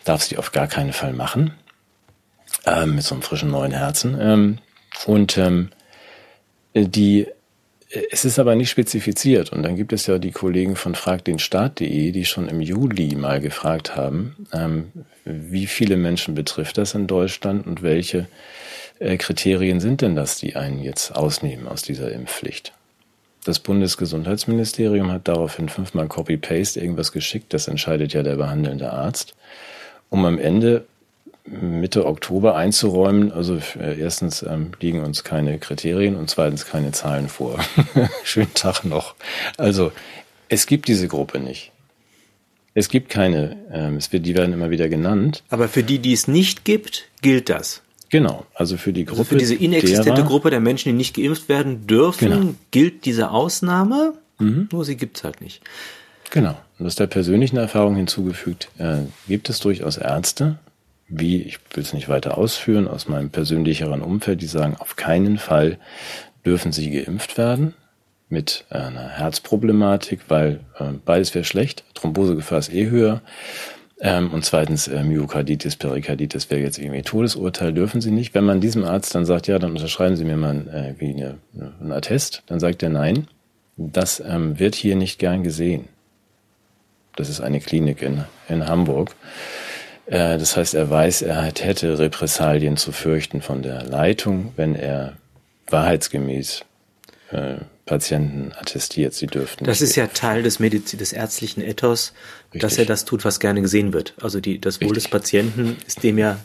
[0.04, 1.54] darf sie auf gar keinen Fall machen,
[2.66, 4.18] ähm, mit so einem frischen neuen Herzen.
[4.20, 4.58] Ähm,
[5.06, 5.70] und ähm,
[6.74, 7.28] die
[7.90, 9.52] es ist aber nicht spezifiziert.
[9.52, 13.96] Und dann gibt es ja die Kollegen von fragdenstaat.de, die schon im Juli mal gefragt
[13.96, 14.92] haben, ähm,
[15.26, 18.28] wie viele Menschen betrifft das in Deutschland und welche
[19.00, 22.74] äh, Kriterien sind denn das, die einen jetzt ausnehmen aus dieser Impfpflicht?
[23.44, 27.54] Das Bundesgesundheitsministerium hat daraufhin fünfmal Copy-Paste irgendwas geschickt.
[27.54, 29.34] Das entscheidet ja der behandelnde Arzt.
[30.10, 30.86] Um am Ende
[31.62, 33.32] Mitte Oktober einzuräumen.
[33.32, 37.60] Also äh, erstens ähm, liegen uns keine Kriterien und zweitens keine Zahlen vor.
[38.24, 39.16] Schönen Tag noch.
[39.58, 39.92] Also
[40.48, 41.72] es gibt diese Gruppe nicht.
[42.74, 45.44] Es gibt keine, ähm, es wird, die werden immer wieder genannt.
[45.50, 47.82] Aber für die, die es nicht gibt, gilt das.
[48.10, 49.20] Genau, also für die Gruppe.
[49.20, 52.56] Also für diese inexistente derer, Gruppe der Menschen, die nicht geimpft werden dürfen, genau.
[52.72, 54.68] gilt diese Ausnahme, mhm.
[54.72, 55.62] nur sie gibt es halt nicht.
[56.32, 56.58] Genau.
[56.78, 60.58] Und aus der persönlichen Erfahrung hinzugefügt, äh, gibt es durchaus Ärzte,
[61.10, 65.38] wie, ich will es nicht weiter ausführen, aus meinem persönlicheren Umfeld, die sagen, auf keinen
[65.38, 65.78] Fall
[66.46, 67.74] dürfen sie geimpft werden
[68.30, 71.84] mit einer Herzproblematik, weil äh, beides wäre schlecht.
[71.96, 73.22] Thrombosegefahr ist eh höher.
[74.02, 78.34] Ähm, und zweitens äh, Myokarditis, Perikarditis wäre jetzt irgendwie Todesurteil, dürfen sie nicht.
[78.34, 81.40] Wenn man diesem Arzt dann sagt, ja, dann unterschreiben Sie mir mal äh, wie eine,
[81.82, 83.28] ein Attest, dann sagt er nein.
[83.76, 85.90] Das ähm, wird hier nicht gern gesehen.
[87.16, 89.16] Das ist eine Klinik in, in Hamburg.
[90.10, 95.14] Äh, das heißt, er weiß, er hätte Repressalien zu fürchten von der Leitung, wenn er
[95.68, 96.66] wahrheitsgemäß
[97.32, 99.66] äh, Patienten attestiert, sie dürften.
[99.66, 102.14] Das ist ja Teil des Medizin, des ärztlichen Ethos,
[102.46, 102.62] Richtig.
[102.62, 104.16] dass er das tut, was gerne gesehen wird.
[104.22, 105.04] Also die, das Wohl Richtig.
[105.04, 106.40] des Patienten ist dem ja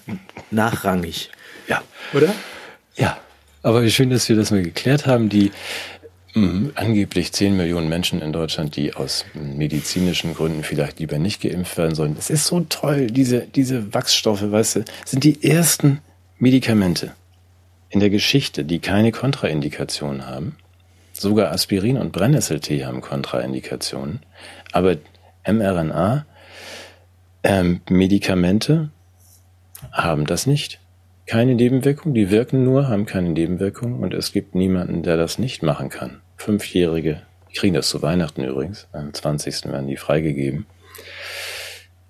[0.50, 1.30] nachrangig.
[1.68, 1.82] Ja.
[2.12, 2.34] Oder?
[2.96, 3.18] Ja.
[3.62, 5.30] Aber wie schön, dass wir das mal geklärt haben.
[5.30, 5.50] Die
[6.34, 6.72] Mhm.
[6.74, 11.94] Angeblich 10 Millionen Menschen in Deutschland, die aus medizinischen Gründen vielleicht lieber nicht geimpft werden
[11.94, 12.16] sollen.
[12.18, 16.00] Es ist so toll, diese, diese Wachsstoffe, weißt du, sind die ersten
[16.38, 17.12] Medikamente
[17.88, 20.56] in der Geschichte, die keine Kontraindikationen haben.
[21.12, 24.20] Sogar Aspirin und Brennnesseltee haben Kontraindikationen.
[24.72, 24.96] Aber
[25.46, 26.26] mRNA,
[27.44, 27.80] ähm,
[29.92, 30.80] haben das nicht
[31.26, 35.62] keine Nebenwirkung, die wirken nur, haben keine Nebenwirkung und es gibt niemanden, der das nicht
[35.62, 36.20] machen kann.
[36.44, 39.64] Fünfjährige, die kriegen das zu Weihnachten übrigens, am 20.
[39.66, 40.66] werden die freigegeben.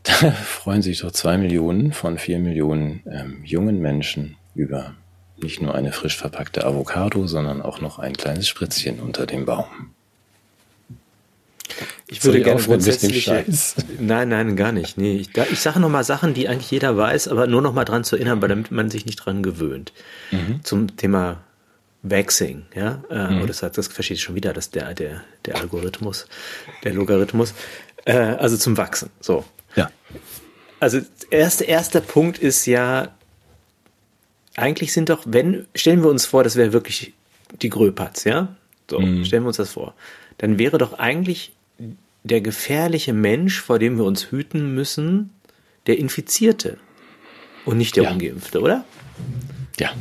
[0.03, 4.95] Da freuen sich doch zwei Millionen von vier Millionen ähm, jungen Menschen über
[5.39, 9.65] nicht nur eine frisch verpackte Avocado, sondern auch noch ein kleines Spritzchen unter dem Baum.
[12.07, 13.31] Ich würde gerne grundsätzlich.
[13.99, 14.99] Nein, nein, gar nicht.
[14.99, 18.17] Nee, ich, ich sage nochmal Sachen, die eigentlich jeder weiß, aber nur nochmal dran zu
[18.17, 19.95] erinnern, weil damit man sich nicht dran gewöhnt.
[20.31, 20.61] Mhm.
[20.65, 21.41] Zum Thema
[22.05, 23.39] Waxing, ja, äh, mhm.
[23.39, 26.27] oder das, das verstehe ich schon wieder, dass der, der, der Algorithmus,
[26.85, 27.55] der Logarithmus,
[28.05, 29.45] äh, also zum Wachsen, so.
[29.75, 29.91] Ja.
[30.81, 33.15] Also, erste, erster Punkt ist ja,
[34.55, 37.15] eigentlich sind doch, wenn, stellen wir uns vor, das wäre wirklich
[37.63, 38.55] die Gröpatz, ja?
[38.91, 39.25] So, mhm.
[39.25, 39.95] stellen wir uns das vor.
[40.37, 41.53] Dann wäre doch eigentlich
[42.23, 45.31] der gefährliche Mensch, vor dem wir uns hüten müssen,
[45.87, 46.77] der Infizierte
[47.65, 48.11] und nicht der ja.
[48.11, 48.85] Ungeimpfte, oder?
[49.79, 49.93] Ja.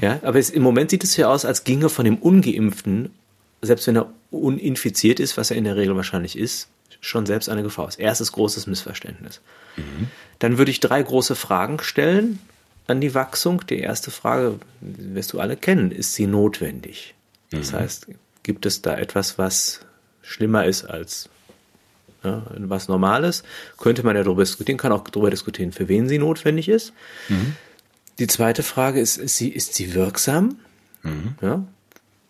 [0.00, 3.10] Ja, aber es, im Moment sieht es ja aus, als ginge von dem Ungeimpften,
[3.62, 6.68] selbst wenn er uninfiziert ist, was er in der Regel wahrscheinlich ist,
[7.00, 7.96] schon selbst eine Gefahr aus.
[7.96, 9.40] Erstes großes Missverständnis.
[9.76, 10.08] Mhm.
[10.38, 12.38] Dann würde ich drei große Fragen stellen
[12.86, 13.66] an die Wachsung.
[13.68, 17.14] Die erste Frage, wirst du alle kennen, ist sie notwendig?
[17.50, 17.76] Das mhm.
[17.76, 18.06] heißt,
[18.42, 19.80] gibt es da etwas, was
[20.22, 21.28] schlimmer ist als
[22.22, 23.42] ja, was Normales?
[23.78, 26.92] Könnte man ja darüber diskutieren, kann auch darüber diskutieren, für wen sie notwendig ist.
[27.28, 27.56] Mhm.
[28.20, 30.58] Die zweite Frage ist, ist sie, ist sie wirksam?
[31.02, 31.34] Mhm.
[31.40, 31.64] Ja,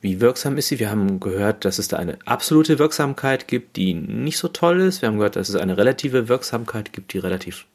[0.00, 0.78] wie wirksam ist sie?
[0.78, 5.02] Wir haben gehört, dass es da eine absolute Wirksamkeit gibt, die nicht so toll ist.
[5.02, 7.66] Wir haben gehört, dass es eine relative Wirksamkeit gibt, die relativ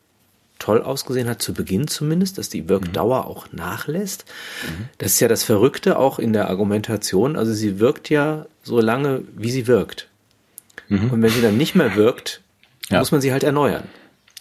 [0.57, 3.27] toll ausgesehen hat, zu Beginn zumindest, dass die Wirkdauer mhm.
[3.27, 4.25] auch nachlässt.
[4.63, 4.85] Mhm.
[4.97, 7.35] Das ist ja das Verrückte auch in der Argumentation.
[7.35, 10.07] Also sie wirkt ja so lange, wie sie wirkt.
[10.87, 11.11] Mhm.
[11.11, 12.41] Und wenn sie dann nicht mehr wirkt,
[12.89, 12.99] ja.
[12.99, 13.83] muss man sie halt erneuern.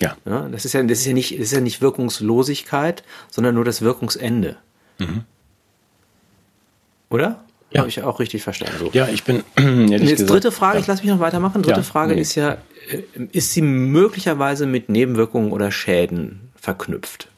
[0.05, 0.17] Ja.
[0.25, 0.49] ja.
[0.49, 3.83] das ist ja, das ist ja nicht, das ist ja nicht Wirkungslosigkeit, sondern nur das
[3.83, 4.57] Wirkungsende.
[4.99, 5.25] Mhm.
[7.11, 7.45] Oder?
[7.71, 7.81] Ja.
[7.81, 8.77] Habe ich auch richtig verstanden.
[8.79, 8.90] So.
[8.93, 9.43] Ja, ich bin.
[9.88, 10.81] Jetzt gesagt, dritte Frage, ja.
[10.81, 11.62] ich lasse mich noch weitermachen.
[11.62, 12.21] Dritte ja, Frage nee.
[12.21, 17.29] ist ja, äh, ist sie möglicherweise mit Nebenwirkungen oder Schäden verknüpft?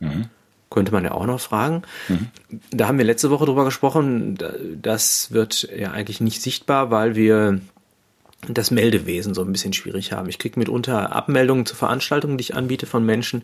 [0.00, 0.26] Mhm.
[0.70, 1.82] Könnte man ja auch noch fragen.
[2.08, 2.28] Mhm.
[2.72, 4.36] Da haben wir letzte Woche drüber gesprochen.
[4.82, 7.60] Das wird ja eigentlich nicht sichtbar, weil wir
[8.48, 10.28] das Meldewesen so ein bisschen schwierig haben.
[10.28, 13.42] Ich kriege mitunter Abmeldungen zu Veranstaltungen, die ich anbiete von Menschen,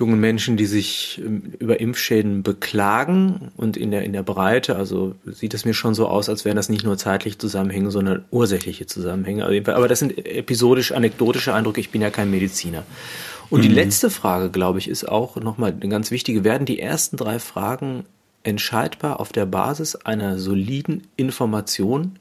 [0.00, 5.14] jungen Menschen, die sich ähm, über Impfschäden beklagen und in der, in der Breite, also
[5.26, 8.86] sieht es mir schon so aus, als wären das nicht nur zeitliche Zusammenhänge, sondern ursächliche
[8.86, 9.44] Zusammenhänge.
[9.44, 12.84] Aber das sind episodisch anekdotische Eindrücke, ich bin ja kein Mediziner.
[13.50, 13.62] Und mhm.
[13.64, 16.44] die letzte Frage, glaube ich, ist auch nochmal eine ganz wichtige.
[16.44, 18.04] Werden die ersten drei Fragen
[18.42, 22.18] entscheidbar auf der Basis einer soliden Information,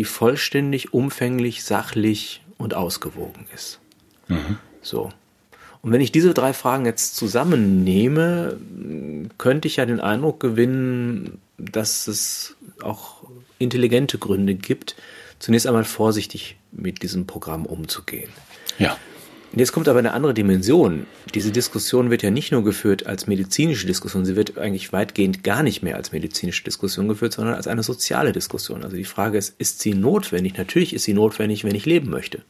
[0.00, 3.80] die vollständig, umfänglich, sachlich und ausgewogen ist?
[4.28, 4.56] Mhm.
[4.80, 5.12] So.
[5.82, 8.56] Und wenn ich diese drei Fragen jetzt zusammennehme,
[9.36, 13.24] könnte ich ja den Eindruck gewinnen, dass es auch
[13.58, 14.96] intelligente Gründe gibt,
[15.38, 18.30] zunächst einmal vorsichtig mit diesem Programm umzugehen.
[18.78, 18.96] Ja.
[19.52, 21.06] Jetzt kommt aber eine andere Dimension.
[21.34, 25.64] Diese Diskussion wird ja nicht nur geführt als medizinische Diskussion, sie wird eigentlich weitgehend gar
[25.64, 28.84] nicht mehr als medizinische Diskussion geführt, sondern als eine soziale Diskussion.
[28.84, 30.56] Also die Frage ist, ist sie notwendig?
[30.56, 32.42] Natürlich ist sie notwendig, wenn ich leben möchte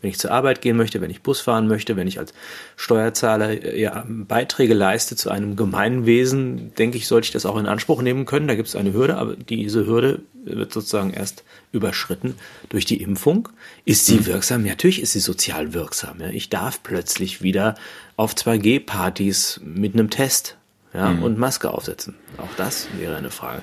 [0.00, 2.32] wenn ich zur Arbeit gehen möchte, wenn ich Bus fahren möchte, wenn ich als
[2.76, 7.66] Steuerzahler äh, ja, Beiträge leiste zu einem Gemeinwesen, denke ich, sollte ich das auch in
[7.66, 8.48] Anspruch nehmen können.
[8.48, 12.34] Da gibt es eine Hürde, aber diese Hürde wird sozusagen erst überschritten
[12.68, 13.48] durch die Impfung.
[13.84, 14.26] Ist sie mhm.
[14.26, 14.62] wirksam?
[14.62, 16.20] Natürlich ist sie sozial wirksam.
[16.20, 16.28] Ja.
[16.28, 17.74] Ich darf plötzlich wieder
[18.16, 20.56] auf 2G-Partys mit einem Test
[20.94, 21.22] ja, mhm.
[21.22, 22.14] und Maske aufsetzen.
[22.38, 23.62] Auch das wäre eine Frage.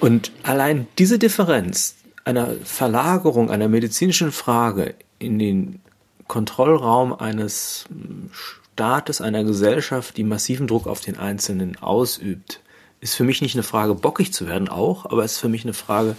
[0.00, 5.80] Und allein diese Differenz einer Verlagerung einer medizinischen Frage in den
[6.26, 7.86] Kontrollraum eines
[8.32, 12.60] Staates, einer Gesellschaft, die massiven Druck auf den Einzelnen ausübt,
[13.00, 15.64] ist für mich nicht eine Frage, bockig zu werden, auch, aber es ist für mich
[15.64, 16.16] eine Frage,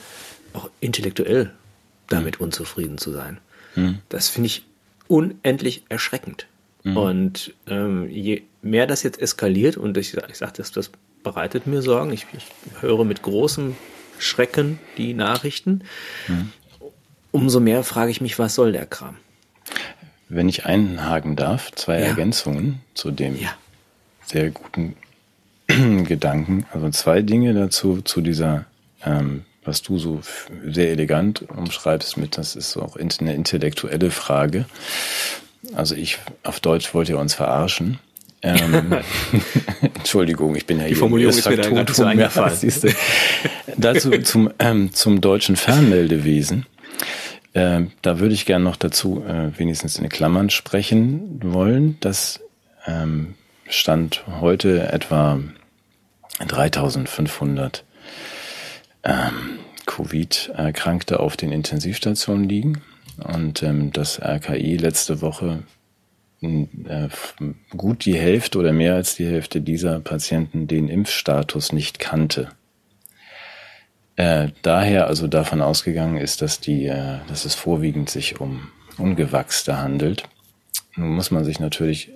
[0.54, 1.52] auch intellektuell
[2.08, 3.38] damit unzufrieden zu sein.
[3.76, 4.00] Mhm.
[4.10, 4.66] Das finde ich
[5.08, 6.48] unendlich erschreckend.
[6.84, 6.98] Mhm.
[6.98, 10.92] Und ähm, je mehr das jetzt eskaliert, und ich, ich sage, das, das
[11.24, 12.46] bereitet mir Sorgen, ich, ich
[12.82, 13.76] höre mit großem
[14.18, 15.84] Schrecken die Nachrichten,
[16.28, 16.52] mhm
[17.32, 19.18] umso mehr frage ich mich, was soll der Kram?
[20.28, 22.08] Wenn ich einhaken darf, zwei ja.
[22.08, 23.50] Ergänzungen zu dem ja.
[24.26, 24.96] sehr guten
[26.06, 26.66] Gedanken.
[26.72, 28.66] Also zwei Dinge dazu, zu dieser,
[29.04, 30.22] ähm, was du so
[30.66, 34.66] sehr elegant umschreibst mit, das ist auch eine intellektuelle Frage.
[35.74, 38.00] Also ich, auf Deutsch wollt ihr uns verarschen.
[38.42, 38.96] Ähm,
[39.82, 40.96] Entschuldigung, ich bin ja Die hier.
[40.96, 42.72] Die Formulierung ist mir da so eingefallen.
[43.78, 46.66] Dazu zum, ähm, zum deutschen Fernmeldewesen.
[47.54, 51.98] Äh, da würde ich gerne noch dazu äh, wenigstens in Klammern sprechen wollen.
[52.00, 52.42] Das
[52.86, 53.36] ähm,
[53.68, 55.40] stand heute etwa
[56.48, 57.84] 3500
[59.04, 62.82] ähm, Covid-Erkrankte auf den Intensivstationen liegen
[63.18, 65.64] und ähm, das RKI letzte Woche
[66.42, 67.10] äh,
[67.76, 72.50] gut die Hälfte oder mehr als die Hälfte dieser Patienten den Impfstatus nicht kannte.
[74.20, 79.78] Äh, daher also davon ausgegangen ist, dass die, äh, dass es vorwiegend sich um Ungewachste
[79.78, 80.24] handelt.
[80.98, 82.12] Nun muss man sich natürlich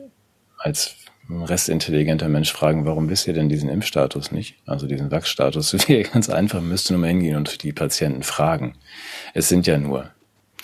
[0.58, 0.98] als
[1.30, 4.58] restintelligenter Mensch fragen, warum wisst ihr denn diesen Impfstatus nicht?
[4.66, 5.78] Also diesen Wachsstatus.
[6.12, 8.76] Ganz einfach, müsste nur mal hingehen und die Patienten fragen.
[9.34, 10.10] Es sind ja nur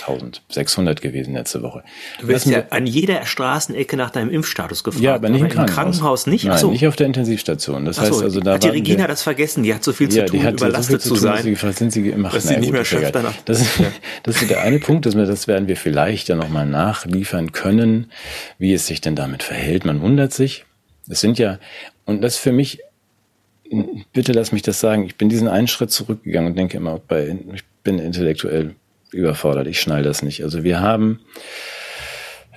[0.02, 1.84] 1600 gewesen letzte Woche.
[2.20, 5.04] Du wirst ja an jeder Straßenecke nach deinem Impfstatus gefragt.
[5.04, 5.76] Ja, aber nicht im Krankenhaus.
[5.76, 6.46] Krankenhaus nicht?
[6.46, 6.72] Nein, so.
[6.72, 7.86] nicht auf der Intensivstation.
[7.86, 9.64] Das heißt also, da hat die Regina wir, das vergessen?
[9.64, 11.58] Die hat so viel zu ja, tun, überlastet so zu, tun, sein.
[11.62, 12.36] Dass sind sie gemacht.
[12.36, 13.34] Dass sie nicht mehr schafft danach.
[13.46, 13.72] Das ist,
[14.24, 18.12] das ist der eine Punkt, dass wir, das werden wir vielleicht ja nochmal nachliefern können,
[18.58, 19.86] wie es sich denn damit verhält.
[19.86, 20.66] Man wundert sich.
[21.10, 21.60] Es sind ja,
[22.06, 22.82] und das für mich,
[24.14, 27.36] bitte lass mich das sagen, ich bin diesen einen Schritt zurückgegangen und denke immer, bei,
[27.54, 28.76] ich bin intellektuell
[29.12, 29.68] überfordert.
[29.68, 30.44] Ich schnall das nicht.
[30.44, 31.20] Also wir haben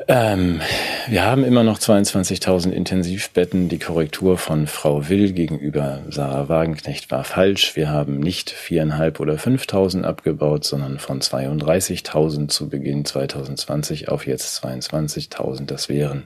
[0.08, 0.60] ähm,
[1.08, 3.68] wir haben immer noch 22.000 Intensivbetten.
[3.68, 7.76] Die Korrektur von Frau Will gegenüber Sarah Wagenknecht war falsch.
[7.76, 14.64] Wir haben nicht viereinhalb oder 5.000 abgebaut, sondern von 32.000 zu Beginn 2020 auf jetzt
[14.64, 15.66] 22.000.
[15.66, 16.24] Das wären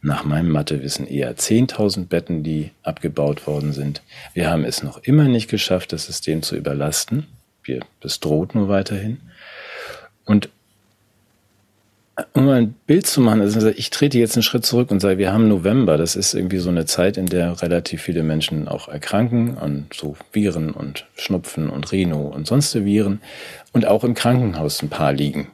[0.00, 4.02] nach meinem Mathewissen eher 10.000 Betten, die abgebaut worden sind.
[4.34, 7.26] Wir haben es noch immer nicht geschafft, das System zu überlasten.
[7.64, 9.20] Wir, das droht nur weiterhin.
[10.24, 10.48] Und
[12.34, 15.16] um mal ein Bild zu machen, also ich trete jetzt einen Schritt zurück und sage,
[15.18, 15.96] wir haben November.
[15.96, 20.16] Das ist irgendwie so eine Zeit, in der relativ viele Menschen auch erkranken an so
[20.32, 23.22] Viren und Schnupfen und Rhino und sonst Viren
[23.72, 25.48] und auch im Krankenhaus ein paar liegen.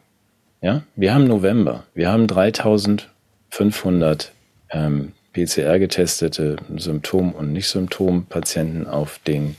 [0.61, 1.85] Ja, wir haben November.
[1.95, 4.33] Wir haben 3500
[4.71, 9.55] ähm, PCR getestete Symptom- und Nicht-Symptom-Patienten auf den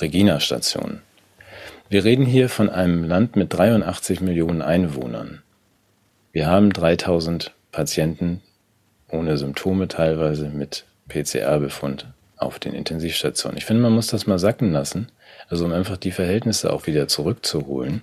[0.00, 1.02] Regina-Stationen.
[1.90, 5.42] Wir reden hier von einem Land mit 83 Millionen Einwohnern.
[6.32, 8.40] Wir haben 3000 Patienten
[9.10, 12.06] ohne Symptome teilweise mit PCR-Befund
[12.38, 13.58] auf den Intensivstationen.
[13.58, 15.08] Ich finde, man muss das mal sacken lassen,
[15.48, 18.00] also um einfach die Verhältnisse auch wieder zurückzuholen.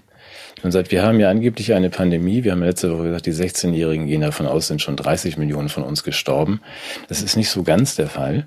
[0.62, 2.44] Man sagt, wir haben ja angeblich eine Pandemie.
[2.44, 5.84] Wir haben letzte Woche gesagt, die 16-Jährigen gehen davon aus, sind schon 30 Millionen von
[5.84, 6.62] uns gestorben.
[7.08, 8.46] Das ist nicht so ganz der Fall.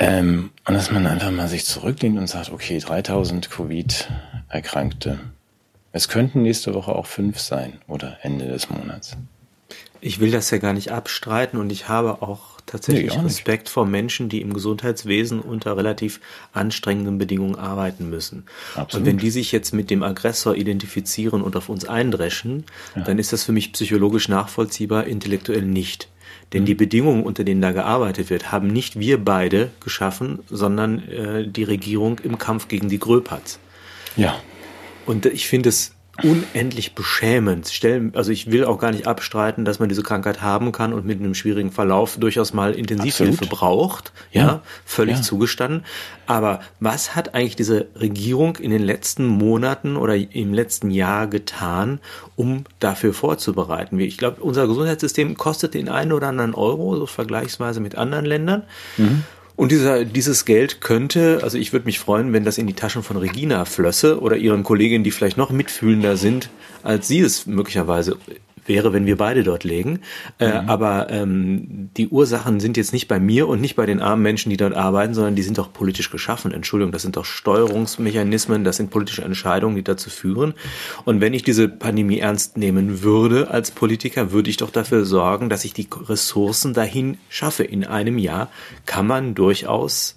[0.00, 5.20] Ähm, und dass man einfach mal sich zurücklehnt und sagt, okay, 3000 Covid-Erkrankte.
[5.92, 9.16] Es könnten nächste Woche auch fünf sein oder Ende des Monats.
[10.00, 13.68] Ich will das ja gar nicht abstreiten und ich habe auch tatsächlich nee, auch Respekt
[13.68, 16.20] vor Menschen, die im Gesundheitswesen unter relativ
[16.54, 18.44] anstrengenden Bedingungen arbeiten müssen.
[18.74, 18.94] Absolut.
[18.94, 22.64] Und wenn die sich jetzt mit dem Aggressor identifizieren und auf uns eindreschen,
[22.96, 23.02] ja.
[23.02, 26.08] dann ist das für mich psychologisch nachvollziehbar, intellektuell nicht.
[26.52, 31.46] Denn die Bedingungen, unter denen da gearbeitet wird, haben nicht wir beide geschaffen, sondern äh,
[31.46, 33.60] die Regierung im Kampf gegen die Gröpatz.
[34.16, 34.34] Ja.
[35.06, 37.68] Und ich finde es unendlich beschämend.
[37.68, 41.06] Stellen, also ich will auch gar nicht abstreiten, dass man diese Krankheit haben kann und
[41.06, 43.50] mit einem schwierigen Verlauf durchaus mal Intensivhilfe Absolut.
[43.50, 44.12] braucht.
[44.32, 45.22] Ja, ja völlig ja.
[45.22, 45.84] zugestanden.
[46.26, 52.00] Aber was hat eigentlich diese Regierung in den letzten Monaten oder im letzten Jahr getan,
[52.36, 53.98] um dafür vorzubereiten?
[53.98, 58.62] Ich glaube, unser Gesundheitssystem kostet den einen oder anderen Euro, so vergleichsweise mit anderen Ländern.
[58.96, 59.24] Mhm.
[59.60, 63.02] Und dieser, dieses Geld könnte, also ich würde mich freuen, wenn das in die Taschen
[63.02, 66.48] von Regina flösse oder ihren Kolleginnen, die vielleicht noch mitfühlender sind,
[66.82, 68.16] als sie es möglicherweise
[68.66, 70.00] wäre, wenn wir beide dort legen.
[70.38, 70.68] Äh, mhm.
[70.68, 74.50] aber ähm, die Ursachen sind jetzt nicht bei mir und nicht bei den armen Menschen,
[74.50, 76.52] die dort arbeiten, sondern die sind doch politisch geschaffen.
[76.52, 80.54] Entschuldigung, das sind doch Steuerungsmechanismen, das sind politische Entscheidungen, die dazu führen.
[81.04, 85.48] Und wenn ich diese Pandemie ernst nehmen würde als Politiker, würde ich doch dafür sorgen,
[85.48, 87.64] dass ich die Ressourcen dahin schaffe.
[87.64, 88.50] In einem Jahr
[88.86, 90.16] kann man durchaus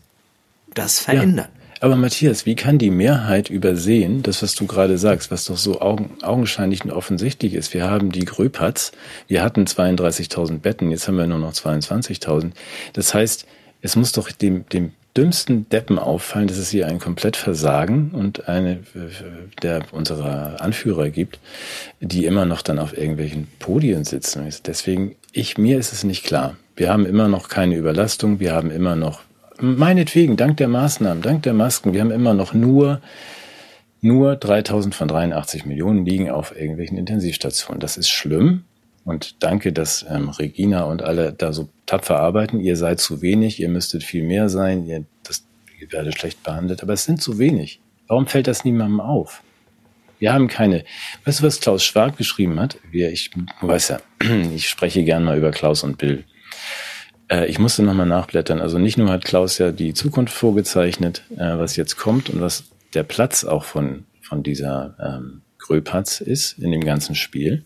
[0.74, 1.50] das verändern.
[1.54, 1.63] Ja.
[1.84, 5.82] Aber Matthias, wie kann die Mehrheit übersehen, das, was du gerade sagst, was doch so
[5.82, 7.74] augen, augenscheinlich und offensichtlich ist?
[7.74, 8.94] Wir haben die Gröpatz,
[9.28, 12.52] wir hatten 32.000 Betten, jetzt haben wir nur noch 22.000.
[12.94, 13.46] Das heißt,
[13.82, 18.80] es muss doch dem, dem dümmsten Deppen auffallen, dass es hier ein Komplettversagen und eine
[19.62, 21.38] der unserer Anführer gibt,
[22.00, 24.48] die immer noch dann auf irgendwelchen Podien sitzen.
[24.66, 26.56] Deswegen, ich, mir ist es nicht klar.
[26.78, 29.20] Wir haben immer noch keine Überlastung, wir haben immer noch
[29.60, 33.02] meinetwegen, dank der Maßnahmen, dank der Masken, wir haben immer noch nur,
[34.02, 37.80] nur 3000 von 83 Millionen liegen auf irgendwelchen Intensivstationen.
[37.80, 38.66] Das ist schlimm.
[39.06, 42.60] Und danke, dass ähm, Regina und alle da so tapfer arbeiten.
[42.60, 45.44] Ihr seid zu wenig, ihr müsstet viel mehr sein, ihr, das,
[45.80, 47.82] ihr werdet schlecht behandelt, aber es sind zu wenig.
[48.08, 49.42] Warum fällt das niemandem auf?
[50.20, 50.86] Wir haben keine.
[51.26, 52.78] Weißt du, was Klaus Schwab geschrieben hat?
[52.92, 54.00] Wir, ich weiß ja,
[54.56, 56.24] ich spreche gern mal über Klaus und Bill.
[57.34, 58.62] Äh, ich musste nochmal nachblättern.
[58.62, 62.66] Also nicht nur hat Klaus ja die Zukunft vorgezeichnet, äh, was jetzt kommt und was
[62.94, 67.66] der Platz auch von, von dieser ähm, Gröpatz ist in dem ganzen Spiel.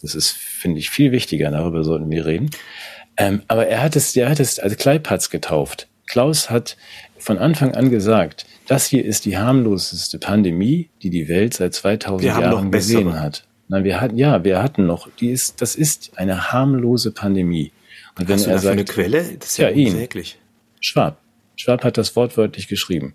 [0.00, 1.50] Das ist, finde ich, viel wichtiger.
[1.50, 2.50] Darüber sollten wir reden.
[3.16, 5.88] Ähm, aber er hat es, er hat es als Kleipatz getauft.
[6.06, 6.76] Klaus hat
[7.18, 12.24] von Anfang an gesagt, das hier ist die harmloseste Pandemie, die die Welt seit 2000
[12.24, 13.44] Jahren gesehen hat.
[13.72, 17.72] Nein, wir hatten, ja, wir hatten noch, die ist, das ist eine harmlose Pandemie.
[18.18, 19.22] Und wenn Hast er sagt, eine Quelle?
[19.38, 20.38] Das ist ja, ja unsäglich.
[20.78, 21.16] Schwab.
[21.56, 23.14] Schwab hat das wortwörtlich geschrieben.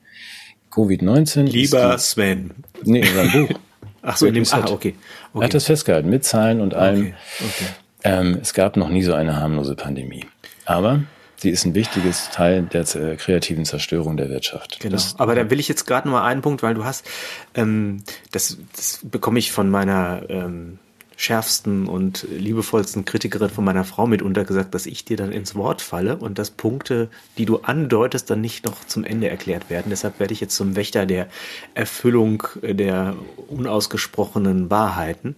[0.71, 1.43] Covid-19.
[1.43, 2.55] Lieber die, Sven.
[2.81, 3.59] Nee, in seinem Buch.
[4.01, 4.71] Ach so, in dem, ah, okay.
[4.73, 4.95] okay.
[5.35, 7.01] Er hat das festgehalten, mit Zahlen und allem.
[7.01, 7.13] Okay.
[7.39, 7.65] Okay.
[8.03, 10.25] Ähm, es gab noch nie so eine harmlose Pandemie.
[10.65, 11.03] Aber
[11.37, 14.79] sie ist ein wichtiges Teil der äh, kreativen Zerstörung der Wirtschaft.
[14.79, 14.93] Genau.
[14.93, 17.07] Das, Aber da will ich jetzt gerade noch mal einen Punkt, weil du hast,
[17.55, 20.79] ähm, das, das bekomme ich von meiner ähm,
[21.15, 25.81] schärfsten und liebevollsten Kritikerin von meiner Frau mitunter gesagt, dass ich dir dann ins Wort
[25.81, 27.09] falle und dass Punkte,
[27.39, 29.89] die du andeutest, dann nicht noch zum Ende erklärt werden.
[29.89, 31.27] Deshalb werde ich jetzt zum Wächter der
[31.73, 33.15] Erfüllung der
[33.47, 35.35] unausgesprochenen Wahrheiten.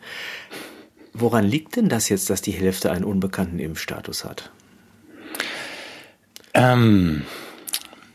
[1.13, 4.51] Woran liegt denn das jetzt, dass die Hälfte einen unbekannten Impfstatus hat?
[6.60, 7.24] Ähm,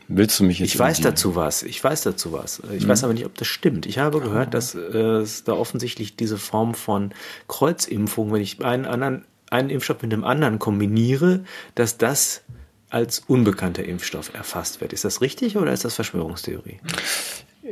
[0.08, 0.74] Willst du mich jetzt?
[0.74, 1.62] Ich weiß dazu was.
[1.62, 2.60] Ich weiß dazu was.
[2.76, 2.88] Ich hm.
[2.88, 3.86] weiß aber nicht, ob das stimmt.
[3.86, 7.12] Ich habe gehört, dass äh, es da offensichtlich diese Form von
[7.48, 12.42] Kreuzimpfung, wenn ich einen anderen, einen Impfstoff mit einem anderen kombiniere, dass das
[12.90, 14.92] als unbekannter Impfstoff erfasst wird.
[14.92, 16.78] Ist das richtig oder ist das Verschwörungstheorie?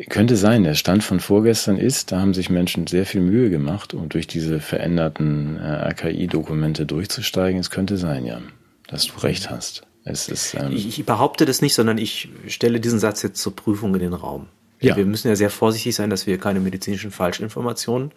[0.09, 0.65] könnte sein.
[0.65, 4.27] Der Stand von vorgestern ist, da haben sich Menschen sehr viel Mühe gemacht, um durch
[4.27, 7.61] diese veränderten äh, RKI-Dokumente durchzusteigen.
[7.61, 8.41] Es könnte sein, ja,
[8.87, 9.83] dass du recht hast.
[10.05, 14.01] Ist, ähm ich, behaupte das nicht, sondern ich stelle diesen Satz jetzt zur Prüfung in
[14.01, 14.49] den Raum.
[14.81, 14.97] Ja.
[14.97, 18.11] Wir müssen ja sehr vorsichtig sein, dass wir keine medizinischen Falschinformationen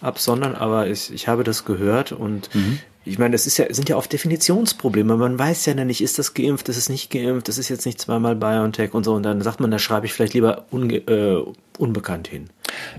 [0.00, 2.78] absondern, aber ich, ich habe das gehört und mhm.
[3.04, 5.16] ich meine, das ist ja, sind ja oft Definitionsprobleme.
[5.16, 8.00] Man weiß ja nicht, ist das geimpft, ist es nicht geimpft, das ist jetzt nicht
[8.00, 11.42] zweimal BioNTech und so und dann sagt man, da schreibe ich vielleicht lieber unge, äh,
[11.78, 12.50] unbekannt hin.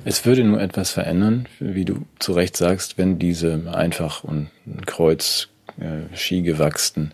[0.04, 4.50] Es würde nur etwas verändern, wie du zu Recht sagst, wenn diese einfach und
[4.86, 5.50] kreuz
[5.80, 7.12] äh, Ski gewachsten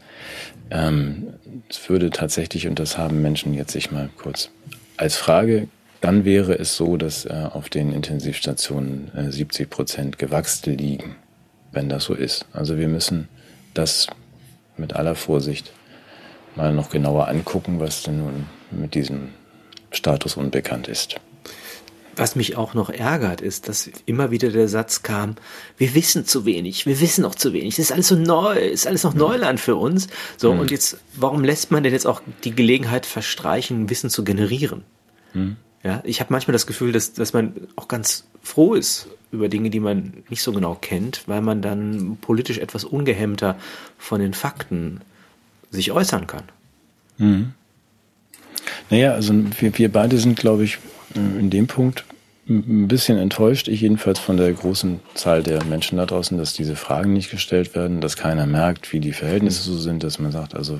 [0.73, 1.33] ähm,
[1.69, 4.49] es würde tatsächlich, und das haben Menschen jetzt sich mal kurz
[4.97, 5.67] als Frage
[6.03, 11.15] dann wäre es so, dass äh, auf den Intensivstationen äh, 70 Prozent Gewachste liegen,
[11.71, 12.45] wenn das so ist.
[12.51, 13.29] Also wir müssen
[13.73, 14.07] das
[14.75, 15.71] mit aller Vorsicht
[16.57, 19.29] mal noch genauer angucken, was denn nun mit diesem
[19.91, 21.15] Status unbekannt ist.
[22.15, 25.35] Was mich auch noch ärgert, ist, dass immer wieder der Satz kam,
[25.77, 28.85] wir wissen zu wenig, wir wissen noch zu wenig, das ist alles so neu, ist
[28.85, 30.07] alles noch Neuland für uns.
[30.37, 30.59] So, mhm.
[30.59, 34.83] und jetzt, warum lässt man denn jetzt auch die Gelegenheit verstreichen, Wissen zu generieren?
[35.33, 35.57] Mhm.
[35.83, 39.69] Ja, ich habe manchmal das Gefühl, dass, dass man auch ganz froh ist über Dinge,
[39.69, 43.57] die man nicht so genau kennt, weil man dann politisch etwas ungehemmter
[43.97, 45.01] von den Fakten
[45.71, 46.43] sich äußern kann.
[47.17, 47.53] Mhm.
[48.89, 50.77] Naja, also wir, wir beide sind, glaube ich,
[51.15, 52.05] in dem Punkt
[52.47, 56.75] ein bisschen enttäuscht, ich jedenfalls von der großen Zahl der Menschen da draußen, dass diese
[56.75, 60.53] Fragen nicht gestellt werden, dass keiner merkt, wie die Verhältnisse so sind, dass man sagt,
[60.53, 60.77] also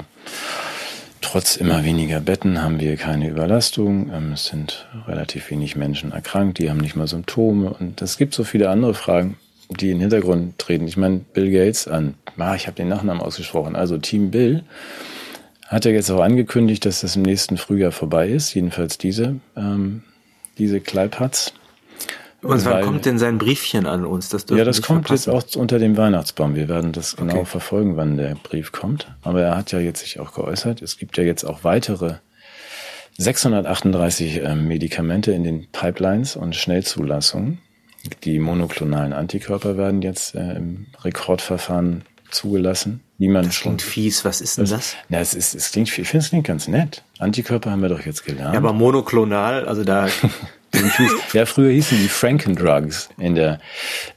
[1.24, 4.12] Trotz immer weniger Betten haben wir keine Überlastung.
[4.14, 7.74] Ähm, es sind relativ wenig Menschen erkrankt, die haben nicht mal Symptome.
[7.74, 9.38] Und es gibt so viele andere Fragen,
[9.70, 10.86] die in den Hintergrund treten.
[10.86, 14.64] Ich meine, Bill Gates an, ah, ich habe den Nachnamen ausgesprochen, also Team Bill,
[15.70, 18.54] hat ja jetzt auch angekündigt, dass das im nächsten Frühjahr vorbei ist.
[18.54, 20.04] Jedenfalls diese, ähm,
[20.58, 21.54] diese Kleipatz.
[22.42, 24.28] Und wann kommt denn sein Briefchen an uns?
[24.28, 25.32] Das ja, das kommt verpassen.
[25.34, 26.56] jetzt auch unter dem Weihnachtsbaum.
[26.56, 27.46] Wir werden das genau okay.
[27.46, 29.08] verfolgen, wann der Brief kommt.
[29.22, 30.82] Aber er hat ja jetzt sich auch geäußert.
[30.82, 32.16] Es gibt ja jetzt auch weitere
[33.18, 37.60] 638 äh, Medikamente in den Pipelines und Schnellzulassungen.
[38.24, 43.02] Die monoklonalen Antikörper werden jetzt äh, im Rekordverfahren zugelassen.
[43.18, 44.26] Niemand das klingt fies.
[44.26, 44.96] Was ist denn das?
[45.10, 47.04] Na, es ist, es klingt, ich finde es klingt ganz nett.
[47.20, 48.54] Antikörper haben wir doch jetzt gelernt.
[48.54, 50.08] Ja, aber monoklonal, also da
[51.34, 53.60] ja, früher hießen die Frankendrugs in der,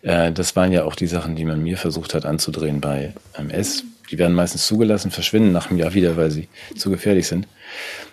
[0.03, 3.85] äh, das waren ja auch die Sachen, die man mir versucht hat anzudrehen bei MS.
[4.11, 7.47] Die werden meistens zugelassen, verschwinden nach einem Jahr wieder, weil sie zu gefährlich sind.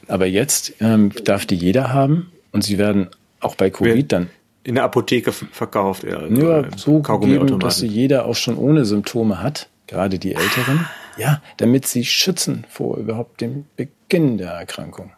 [0.08, 4.30] Aber jetzt ähm, darf die jeder haben und sie werden auch bei Covid dann
[4.64, 6.04] in der Apotheke verkauft.
[6.04, 10.88] Ja, ja so gegeben, dass sie jeder auch schon ohne Symptome hat, gerade die Älteren.
[11.18, 15.12] Ja, damit sie schützen vor überhaupt dem Beginn der Erkrankung.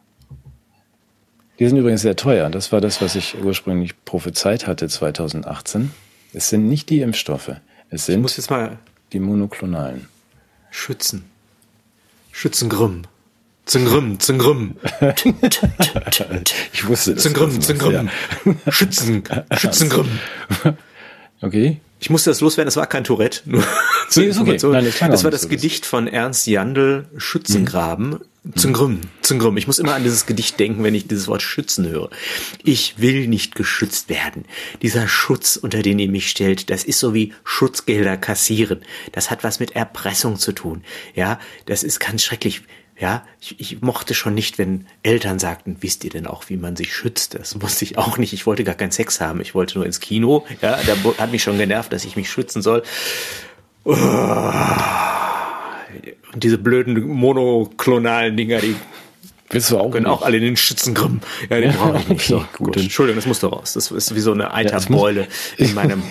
[1.58, 2.50] Die sind übrigens sehr teuer.
[2.50, 5.92] Das war das, was ich ursprünglich prophezeit hatte 2018.
[6.34, 7.52] Es sind nicht die Impfstoffe.
[7.90, 8.28] Es sind
[9.14, 10.10] die monoklonalen.
[10.70, 11.24] Schützen.
[12.34, 13.04] Schützengrimm.
[13.66, 14.76] Zengrimm, Zengrimm.
[16.74, 17.24] ich wusste das.
[17.24, 18.10] Zengrimm, Zengrimm.
[18.68, 19.24] Schützen,
[19.58, 20.10] Schützengrimm.
[21.42, 21.80] Okay.
[22.00, 23.42] Ich musste das loswerden, das war kein Tourette.
[23.46, 23.64] Nur
[24.16, 24.58] nee, ist okay.
[24.62, 28.10] Nein, das, das war das so Gedicht von Ernst Jandl, Schützengraben.
[28.10, 28.20] Mhm.
[28.56, 29.58] Zungrüm, Zungrüm.
[29.58, 32.12] Ich muss immer an dieses Gedicht denken, wenn ich dieses Wort schützen höre.
[32.64, 34.46] Ich will nicht geschützt werden.
[34.84, 38.82] Dieser Schutz, unter den ihr mich stellt, das ist so wie Schutzgelder kassieren.
[39.14, 40.84] Das hat was mit Erpressung zu tun.
[41.16, 42.62] Ja, das ist ganz schrecklich.
[42.98, 46.76] Ja, ich, ich mochte schon nicht, wenn Eltern sagten, wisst ihr denn auch, wie man
[46.76, 47.34] sich schützt?
[47.34, 48.32] Das wusste ich auch nicht.
[48.32, 49.42] Ich wollte gar keinen Sex haben.
[49.42, 50.46] Ich wollte nur ins Kino.
[50.62, 52.84] Ja, da hat mich schon genervt, dass ich mich schützen soll.
[53.86, 54.02] Und
[56.44, 58.76] diese blöden monoklonalen Dinger, die
[59.52, 61.22] Willst du auch können auch alle in den Schützengrimm.
[61.52, 62.26] Ja, den brauche ich nicht.
[62.26, 62.78] So, gut.
[62.78, 63.74] Entschuldigung, das muss doch raus.
[63.74, 65.28] Das ist wie so eine Eiterbeule
[65.58, 66.02] ja, in meinem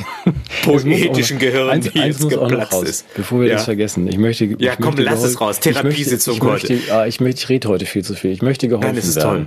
[0.63, 3.15] poetischen Gehirn, eins, die eins jetzt geplatzt ist.
[3.15, 3.55] Bevor wir ja.
[3.55, 4.07] das vergessen.
[4.07, 4.45] Ich möchte.
[4.45, 5.59] Ja, ich komm, möchte lass es raus.
[5.59, 6.75] Therapiesitzung heute.
[6.75, 8.31] Möchte, ah, ich möchte, ich rede heute viel zu viel.
[8.31, 9.47] Ich möchte geholfen Nein, werden.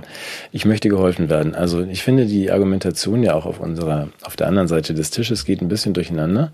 [0.52, 1.54] Ich möchte geholfen werden.
[1.54, 5.46] Also ich finde die Argumentation ja auch auf unserer, auf der anderen Seite des Tisches
[5.46, 6.52] geht ein bisschen durcheinander.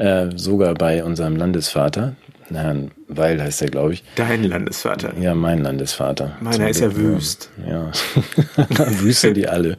[0.00, 2.16] Äh, sogar bei unserem Landesvater,
[2.48, 4.02] Herrn Weil heißt er, glaube ich.
[4.16, 5.12] Dein Landesvater.
[5.20, 6.38] Ja, mein Landesvater.
[6.40, 7.50] Meiner ist ja wüst.
[7.68, 7.92] Ja,
[9.02, 9.76] wüst sind die alle.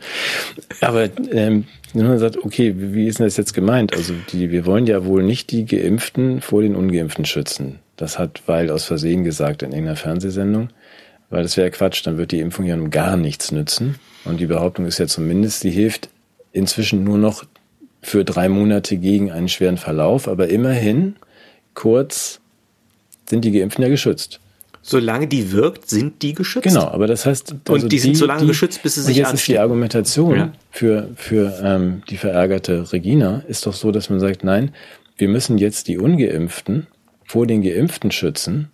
[0.80, 1.66] Aber ähm,
[1.96, 3.96] wenn man sagt, okay, wie ist denn das jetzt gemeint?
[3.96, 7.80] Also die, wir wollen ja wohl nicht die Geimpften vor den Ungeimpften schützen.
[7.98, 10.70] Das hat Weil aus Versehen gesagt in irgendeiner Fernsehsendung.
[11.32, 13.96] Weil das wäre Quatsch, dann wird die Impfung ja nun gar nichts nützen.
[14.24, 16.10] Und die Behauptung ist ja zumindest, die hilft
[16.52, 17.44] inzwischen nur noch
[18.02, 21.16] für drei Monate gegen einen schweren Verlauf, aber immerhin
[21.74, 22.40] kurz
[23.28, 24.40] sind die Geimpften ja geschützt.
[24.84, 26.64] Solange die wirkt, sind die geschützt.
[26.64, 27.52] Genau, aber das heißt.
[27.52, 29.48] Also und die, die sind so lange die, geschützt, bis sie sich und jetzt ist
[29.48, 30.52] die Argumentation ja.
[30.72, 34.72] für, für ähm, die verärgerte Regina ist doch so, dass man sagt, nein,
[35.18, 36.88] wir müssen jetzt die Ungeimpften
[37.26, 38.70] vor den Geimpften schützen.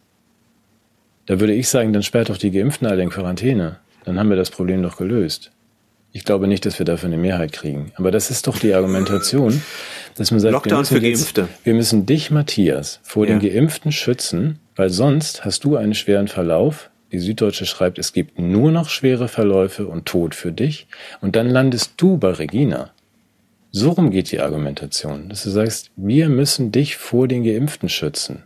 [1.25, 3.79] Da würde ich sagen, dann sperrt doch die Geimpften alle in Quarantäne.
[4.05, 5.51] Dann haben wir das Problem doch gelöst.
[6.11, 7.91] Ich glaube nicht, dass wir dafür eine Mehrheit kriegen.
[7.95, 9.61] Aber das ist doch die Argumentation,
[10.15, 11.41] dass man sagt, Lockdown für Geimpfte.
[11.41, 13.37] Jetzt, wir müssen dich, Matthias, vor ja.
[13.37, 16.89] den Geimpften schützen, weil sonst hast du einen schweren Verlauf.
[17.11, 20.87] Die Süddeutsche schreibt, es gibt nur noch schwere Verläufe und Tod für dich.
[21.21, 22.91] Und dann landest du bei Regina.
[23.71, 28.43] So rum geht die Argumentation, dass du sagst, wir müssen dich vor den Geimpften schützen.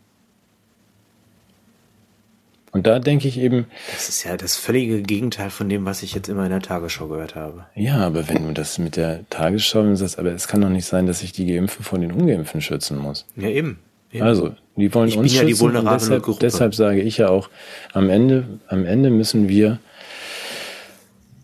[2.72, 3.66] Und da denke ich eben.
[3.92, 7.08] Das ist ja das völlige Gegenteil von dem, was ich jetzt immer in der Tagesschau
[7.08, 7.66] gehört habe.
[7.76, 11.06] Ja, aber wenn du das mit der Tagesschau sagst, aber es kann doch nicht sein,
[11.06, 13.26] dass ich die Geimpften vor den Ungeimpften schützen muss.
[13.36, 13.80] Ja, eben.
[14.12, 14.24] eben.
[14.24, 15.48] Also, die wollen ich uns bin schützen.
[15.50, 16.40] Ja die vulnerable deshalb, Gruppe.
[16.40, 17.50] deshalb sage ich ja auch,
[17.92, 19.80] am Ende, am Ende müssen wir,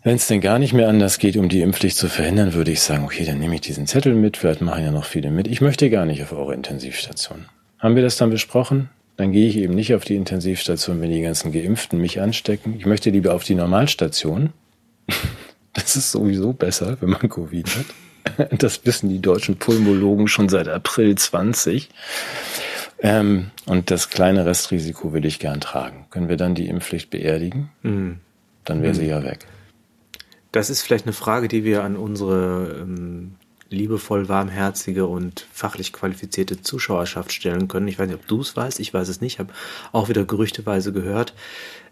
[0.02, 2.80] wenn es denn gar nicht mehr anders geht, um die Impfpflicht zu verhindern, würde ich
[2.80, 5.46] sagen, okay, dann nehme ich diesen Zettel mit, vielleicht machen ja noch viele mit.
[5.46, 7.44] Ich möchte gar nicht auf eure Intensivstation.
[7.78, 8.88] Haben wir das dann besprochen?
[9.18, 12.76] Dann gehe ich eben nicht auf die Intensivstation, wenn die ganzen Geimpften mich anstecken.
[12.78, 14.54] Ich möchte lieber auf die Normalstation.
[15.74, 18.48] Das ist sowieso besser, wenn man Covid hat.
[18.58, 21.88] Das wissen die deutschen Pulmologen schon seit April 20.
[23.00, 26.06] Ähm, und das kleine Restrisiko will ich gern tragen.
[26.10, 27.70] Können wir dann die Impfpflicht beerdigen?
[27.82, 28.18] Mhm.
[28.64, 29.10] Dann wäre sie mhm.
[29.10, 29.46] ja weg.
[30.52, 33.36] Das ist vielleicht eine Frage, die wir an unsere ähm,
[33.70, 37.88] liebevoll, warmherzige und fachlich qualifizierte Zuschauerschaft stellen können.
[37.88, 39.52] Ich weiß nicht, ob du es weißt, ich weiß es nicht, habe
[39.92, 41.34] auch wieder gerüchteweise gehört,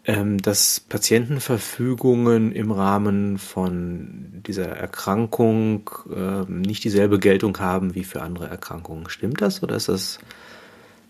[0.04, 8.22] ähm, dass Patientenverfügungen im Rahmen von dieser Erkrankung ähm, nicht dieselbe Geltung haben wie für
[8.22, 9.10] andere Erkrankungen.
[9.10, 10.18] Stimmt das oder ist das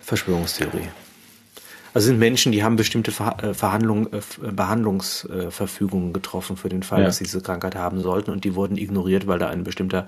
[0.00, 0.88] Verschwörungstheorie?
[1.96, 4.20] Also sind Menschen, die haben bestimmte äh, Verhandlung, äh,
[4.52, 7.06] Behandlungsverfügungen getroffen für den Fall, ja.
[7.06, 10.06] dass sie diese Krankheit haben sollten und die wurden ignoriert, weil da ein bestimmter,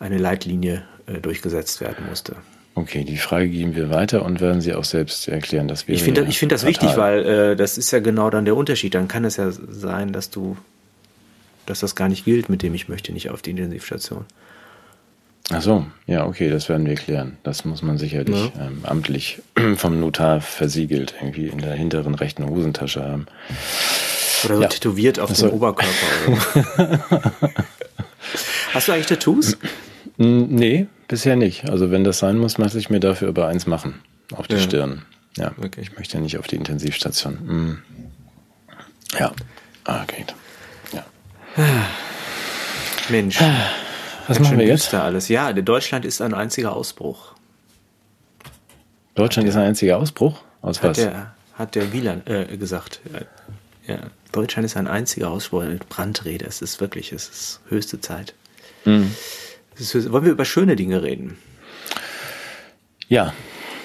[0.00, 2.34] eine Leitlinie äh, durchgesetzt werden musste.
[2.74, 5.94] Okay, die Frage geben wir weiter und werden Sie auch selbst erklären, dass wir.
[5.94, 6.72] Ich finde, ich finde das fatal.
[6.72, 8.96] wichtig, weil äh, das ist ja genau dann der Unterschied.
[8.96, 10.56] Dann kann es ja sein, dass du,
[11.64, 14.24] dass das gar nicht gilt, mit dem ich möchte nicht auf die Intensivstation.
[15.52, 17.36] Ach so, ja, okay, das werden wir klären.
[17.42, 18.66] Das muss man sicherlich ja.
[18.66, 19.42] ähm, amtlich
[19.76, 23.26] vom Notar versiegelt irgendwie in der hinteren rechten Hosentasche haben.
[24.44, 24.68] Oder so ja.
[24.68, 25.92] tätowiert auf dem Oberkörper.
[28.72, 29.58] Hast du eigentlich Tattoos?
[30.16, 31.68] Nee, bisher nicht.
[31.68, 33.94] Also wenn das sein muss, muss ich mir dafür über eins machen.
[34.32, 34.60] Auf die ja.
[34.60, 35.02] Stirn.
[35.36, 35.80] Ja, okay.
[35.80, 37.38] ich möchte nicht auf die Intensivstation.
[37.38, 37.78] Hm.
[39.18, 39.32] Ja,
[39.84, 40.34] ah, geht.
[40.92, 41.04] Ja.
[43.08, 43.38] Mensch.
[44.30, 44.94] Was machen wir jetzt?
[44.94, 45.28] alles.
[45.28, 47.34] Ja, Deutschland ist ein einziger Ausbruch.
[49.16, 50.40] Deutschland ist ein einziger Ausbruch?
[50.62, 50.96] Aus hat was?
[50.98, 53.00] Der, hat der Wieland äh, gesagt.
[53.86, 53.98] Ja,
[54.30, 55.64] Deutschland ist ein einziger Ausbruch.
[55.88, 56.44] Brandrede.
[56.46, 58.34] Es ist wirklich, es ist höchste Zeit.
[58.84, 59.12] Mhm.
[59.76, 61.36] Ist, wollen wir über schöne Dinge reden?
[63.08, 63.34] Ja,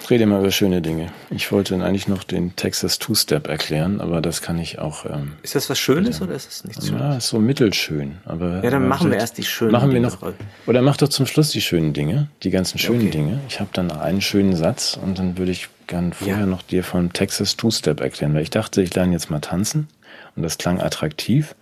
[0.10, 1.12] rede mal über schöne Dinge.
[1.30, 5.06] Ich wollte eigentlich noch den Texas Two-Step erklären, aber das kann ich auch.
[5.06, 7.02] Ähm, ist das was Schönes oder ist es nichts Schönes?
[7.02, 8.18] Ja, ist so mittelschön.
[8.26, 10.08] Aber, ja, dann machen wir erst die schönen machen Dinge.
[10.08, 10.68] Machen wir noch.
[10.68, 13.12] Oder mach doch zum Schluss die schönen Dinge, die ganzen schönen okay.
[13.12, 13.40] Dinge.
[13.48, 16.46] Ich habe dann einen schönen Satz und dann würde ich gern vorher ja.
[16.46, 19.88] noch dir von Texas Two-Step erklären, weil ich dachte, ich lerne jetzt mal tanzen
[20.36, 21.56] und das klang attraktiv.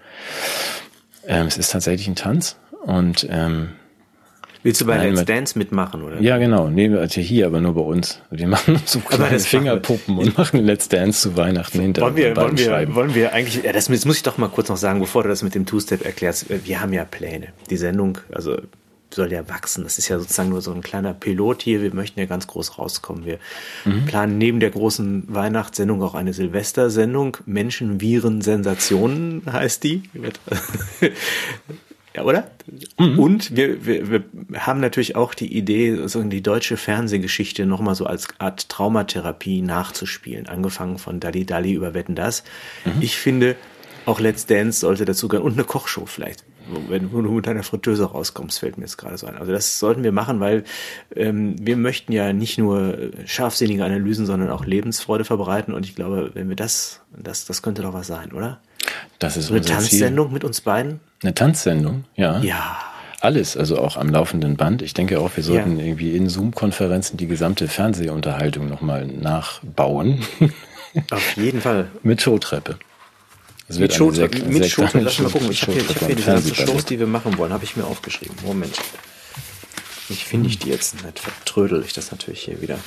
[1.27, 3.69] Ähm, es ist tatsächlich ein Tanz und ähm,
[4.63, 6.21] Willst du bei Nein, Let's Dance mitmachen, oder?
[6.21, 6.69] Ja, genau.
[6.69, 8.21] Nee, also hier, aber nur bei uns.
[8.31, 12.57] Wir machen so kleine Fingerpuppen und machen Let's Dance zu Weihnachten hinter wollen wir, wollen
[12.57, 15.23] wir, wollen wir eigentlich, ja, das, das muss ich doch mal kurz noch sagen, bevor
[15.23, 16.45] du das mit dem Two-Step erklärst.
[16.65, 17.49] Wir haben ja Pläne.
[17.69, 18.57] Die Sendung, also
[19.13, 19.83] soll ja wachsen.
[19.83, 21.81] Das ist ja sozusagen nur so ein kleiner Pilot hier.
[21.81, 23.25] Wir möchten ja ganz groß rauskommen.
[23.25, 23.39] Wir
[23.85, 24.05] mhm.
[24.05, 27.37] planen neben der großen Weihnachtssendung auch eine Silvestersendung.
[27.45, 30.03] Menschen, Viren, Sensationen heißt die.
[32.15, 32.51] Ja, oder?
[32.99, 33.19] Mhm.
[33.19, 38.05] Und wir, wir, wir haben natürlich auch die Idee, so die deutsche Fernsehgeschichte nochmal so
[38.05, 40.47] als Art Traumatherapie nachzuspielen.
[40.47, 42.43] Angefangen von Dalli Dalli über Wetten das.
[42.85, 43.01] Mhm.
[43.01, 43.55] Ich finde,
[44.05, 46.43] auch Let's Dance sollte dazu gehören und eine Kochshow vielleicht.
[46.87, 49.37] Wenn du mit deiner Fritteuse rauskommst, fällt mir jetzt gerade so ein.
[49.37, 50.63] Also das sollten wir machen, weil
[51.13, 55.73] ähm, wir möchten ja nicht nur scharfsinnige Analysen, sondern auch Lebensfreude verbreiten.
[55.73, 58.61] Und ich glaube, wenn wir das, das, das könnte doch was sein, oder?
[59.19, 60.33] Das ist so eine Tanzsendung Ziel.
[60.33, 60.99] mit uns beiden?
[61.21, 62.39] Eine Tanzsendung, ja.
[62.39, 62.77] Ja.
[63.21, 64.81] Alles, also auch am laufenden Band.
[64.81, 65.85] Ich denke auch, wir sollten ja.
[65.85, 70.19] irgendwie in Zoom-Konferenzen die gesamte Fernsehunterhaltung nochmal nachbauen.
[71.11, 71.87] Auf jeden Fall.
[72.03, 72.77] mit Showtreppe.
[73.67, 74.43] Das mit Showtreppe.
[74.43, 75.05] Mit Showtreppe.
[75.05, 75.51] Lass mal gucken.
[75.51, 77.85] Ich habe hier, hab hier die ganzen Shows, die wir machen wollen, habe ich mir
[77.85, 78.35] aufgeschrieben.
[78.43, 78.75] Moment.
[80.09, 81.19] Ich finde ich die jetzt nicht.
[81.19, 82.77] Vertrödel ich das natürlich hier wieder.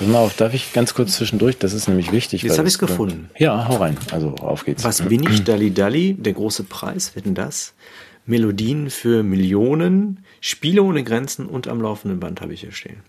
[0.00, 1.58] Pass mal auf, darf ich ganz kurz zwischendurch?
[1.58, 2.42] Das ist nämlich wichtig.
[2.42, 3.28] Jetzt habe ich es gefunden.
[3.36, 3.98] Ja, hau rein.
[4.12, 4.82] Also auf geht's.
[4.82, 6.14] Was bin ich, Dalli Dalli?
[6.14, 7.74] Der große Preis, wetten das?
[8.24, 13.02] Melodien für Millionen, Spiele ohne Grenzen und am laufenden Band habe ich hier stehen.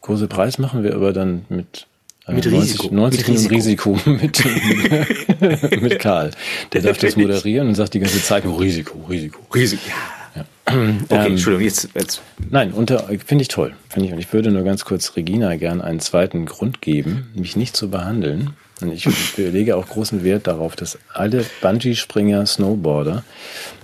[0.00, 1.86] Große Preis machen wir aber dann mit
[2.28, 2.94] mit 90, Risiko.
[2.94, 6.30] 90 mit Risiko, Risiko mit, mit Karl.
[6.72, 9.40] Der darf das moderieren und sagt die ganze Zeit nur Risiko, Risiko.
[9.52, 10.23] Risiko, ja.
[10.34, 10.44] Ja.
[10.66, 12.22] Okay, ähm, Entschuldigung, jetzt, jetzt.
[12.50, 13.74] Nein, finde ich toll.
[13.88, 17.56] Finde ich, und ich würde nur ganz kurz Regina gern einen zweiten Grund geben, mich
[17.56, 18.54] nicht zu behandeln.
[18.80, 19.06] Und ich
[19.36, 23.24] lege auch großen Wert darauf, dass alle Bungee-Springer, Snowboarder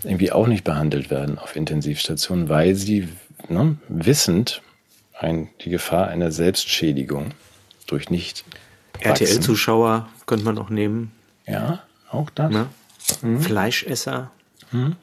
[0.05, 3.09] irgendwie auch nicht behandelt werden auf Intensivstationen, weil sie
[3.49, 4.63] ne, wissend
[5.19, 7.33] ein, die Gefahr einer Selbstschädigung
[7.87, 8.45] durch nicht.
[9.01, 11.13] RTL-Zuschauer könnte man auch nehmen.
[11.47, 12.51] Ja, auch das.
[12.51, 12.67] Ne?
[13.23, 13.41] Mhm.
[13.41, 14.31] Fleischesser.
[14.73, 14.97] Mhm.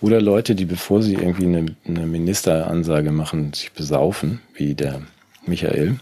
[0.00, 5.02] Oder Leute, die bevor sie irgendwie eine, eine Ministeransage machen, sich besaufen, wie der
[5.46, 5.98] Michael,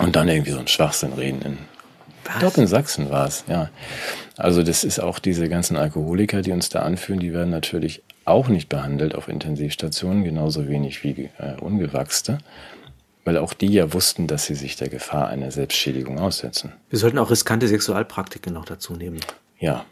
[0.00, 1.42] und dann irgendwie so einen Schwachsinn reden.
[1.42, 1.58] In?
[2.26, 3.70] Ich glaube, in Sachsen war es, ja.
[4.36, 8.48] Also das ist auch diese ganzen Alkoholiker, die uns da anführen, die werden natürlich auch
[8.48, 12.38] nicht behandelt auf Intensivstationen, genauso wenig wie äh, Ungewachste
[13.24, 16.72] weil auch die ja wussten, dass sie sich der Gefahr einer Selbstschädigung aussetzen.
[16.90, 19.20] Wir sollten auch riskante Sexualpraktiken noch dazu nehmen.
[19.58, 19.84] Ja,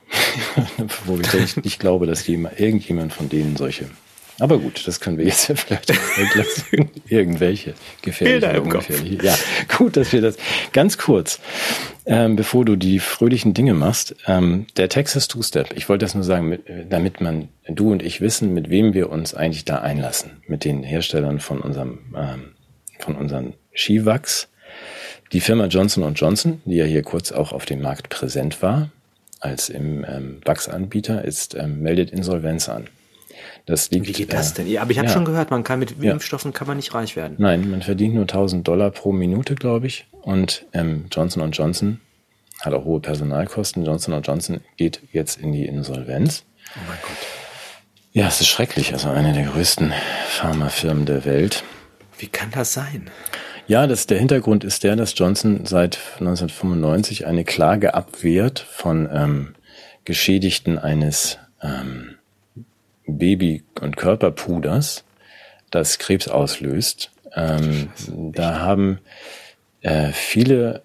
[1.06, 3.88] wo ich nicht glaube, dass jemand, irgendjemand von denen solche.
[4.38, 6.90] Aber gut, das können wir jetzt ja vielleicht weglassen.
[7.08, 9.24] Irgendwelche gefährliche ungefährliche.
[9.24, 9.34] Ja,
[9.76, 10.36] gut, dass wir das
[10.72, 11.38] ganz kurz,
[12.06, 14.16] ähm, bevor du die fröhlichen Dinge machst.
[14.26, 15.74] Ähm, der Texas Two-Step.
[15.76, 19.10] Ich wollte das nur sagen, mit, damit man, du und ich wissen, mit wem wir
[19.10, 20.42] uns eigentlich da einlassen.
[20.46, 22.52] Mit den Herstellern von unserem ähm,
[23.02, 24.48] von unseren Skiwachs.
[25.32, 28.90] Die Firma Johnson Johnson, die ja hier kurz auch auf dem Markt präsent war,
[29.42, 32.86] als im ähm, Wachsanbieter, ist, ähm, meldet Insolvenz an.
[33.66, 34.68] Das liegt, Wie geht das äh, denn?
[34.68, 35.14] Ja, aber ich habe ja.
[35.14, 36.00] schon gehört, man kann mit.
[36.00, 37.36] Impfstoffen kann man nicht reich werden.
[37.38, 40.06] Nein, man verdient nur 1000 Dollar pro Minute, glaube ich.
[40.22, 42.00] Und ähm, Johnson Johnson
[42.60, 43.84] hat auch hohe Personalkosten.
[43.84, 46.44] Johnson Johnson geht jetzt in die Insolvenz.
[46.76, 47.16] Oh mein Gott.
[48.12, 48.92] Ja, es ist schrecklich.
[48.92, 49.92] Also eine der größten
[50.28, 51.64] Pharmafirmen der Welt.
[52.18, 53.10] Wie kann das sein?
[53.72, 59.54] Ja, das, der Hintergrund ist der, dass Johnson seit 1995 eine Klage abwehrt von ähm,
[60.04, 62.16] Geschädigten eines ähm,
[63.06, 65.04] Baby- und Körperpuders,
[65.70, 67.12] das Krebs auslöst.
[67.34, 67.88] Ähm,
[68.34, 68.98] da haben
[69.80, 70.82] äh, viele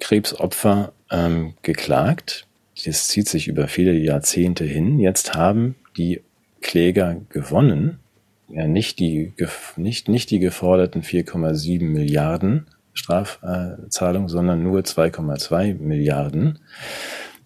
[0.00, 2.46] Krebsopfer ähm, geklagt.
[2.82, 4.98] Das zieht sich über viele Jahrzehnte hin.
[5.00, 6.22] Jetzt haben die
[6.62, 8.00] Kläger gewonnen
[8.48, 9.34] ja nicht die,
[9.76, 16.58] nicht, nicht die geforderten 4,7 Milliarden Strafzahlung, sondern nur 2,2 Milliarden,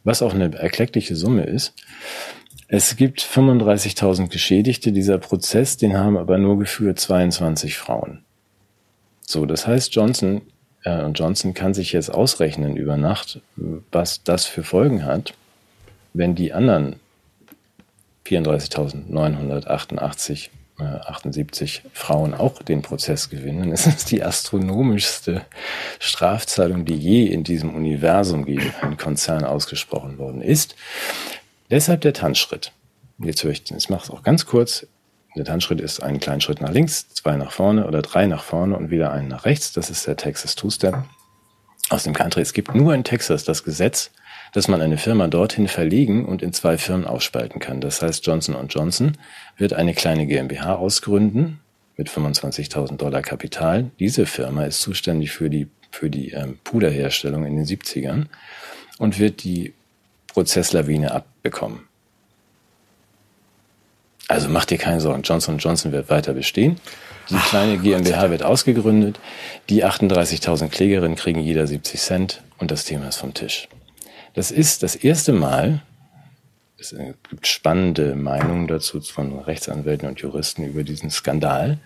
[0.05, 1.75] was auch eine erkleckliche Summe ist.
[2.69, 4.93] Es gibt 35.000 Geschädigte.
[4.93, 8.23] Dieser Prozess, den haben aber nur geführt 22 Frauen.
[9.23, 10.43] So, das heißt, Johnson
[10.85, 15.35] äh, Johnson kann sich jetzt ausrechnen über Nacht, was das für Folgen hat,
[16.13, 16.97] wenn die anderen
[18.27, 20.51] 34.988
[20.81, 25.43] 78 Frauen auch den Prozess gewinnen, ist es die astronomischste
[25.99, 30.77] Strafzahlung, die je in diesem Universum gegen einen Konzern ausgesprochen worden ist.
[31.71, 32.73] Deshalb der Tanzschritt.
[33.19, 34.87] Jetzt höre ich, jetzt mache ich es auch ganz kurz.
[35.37, 38.77] Der Tanzschritt ist ein kleiner Schritt nach links, zwei nach vorne oder drei nach vorne
[38.77, 39.73] und wieder einen nach rechts.
[39.73, 41.05] Das ist der Texas Two-Step.
[41.89, 42.41] Aus dem Country.
[42.41, 44.11] Es gibt nur in Texas das Gesetz,
[44.53, 47.81] dass man eine Firma dorthin verlegen und in zwei Firmen aufspalten kann.
[47.81, 49.17] Das heißt, Johnson Johnson
[49.57, 51.61] wird eine kleine GmbH ausgründen
[51.97, 53.91] mit 25.000 Dollar Kapital.
[53.99, 58.27] Diese Firma ist zuständig für die, für die ähm, Puderherstellung in den 70ern
[58.99, 59.75] und wird die
[60.29, 61.81] Prozesslawine abbekommen.
[64.29, 66.81] Also macht dir keine Sorgen, Johnson Johnson wird weiter bestehen.
[67.31, 69.19] Die kleine GmbH wird ausgegründet.
[69.69, 73.69] Die 38.000 Klägerinnen kriegen jeder 70 Cent und das Thema ist vom Tisch.
[74.41, 75.83] Das ist das erste Mal,
[76.79, 76.95] es
[77.29, 81.77] gibt spannende Meinungen dazu von Rechtsanwälten und Juristen über diesen Skandal.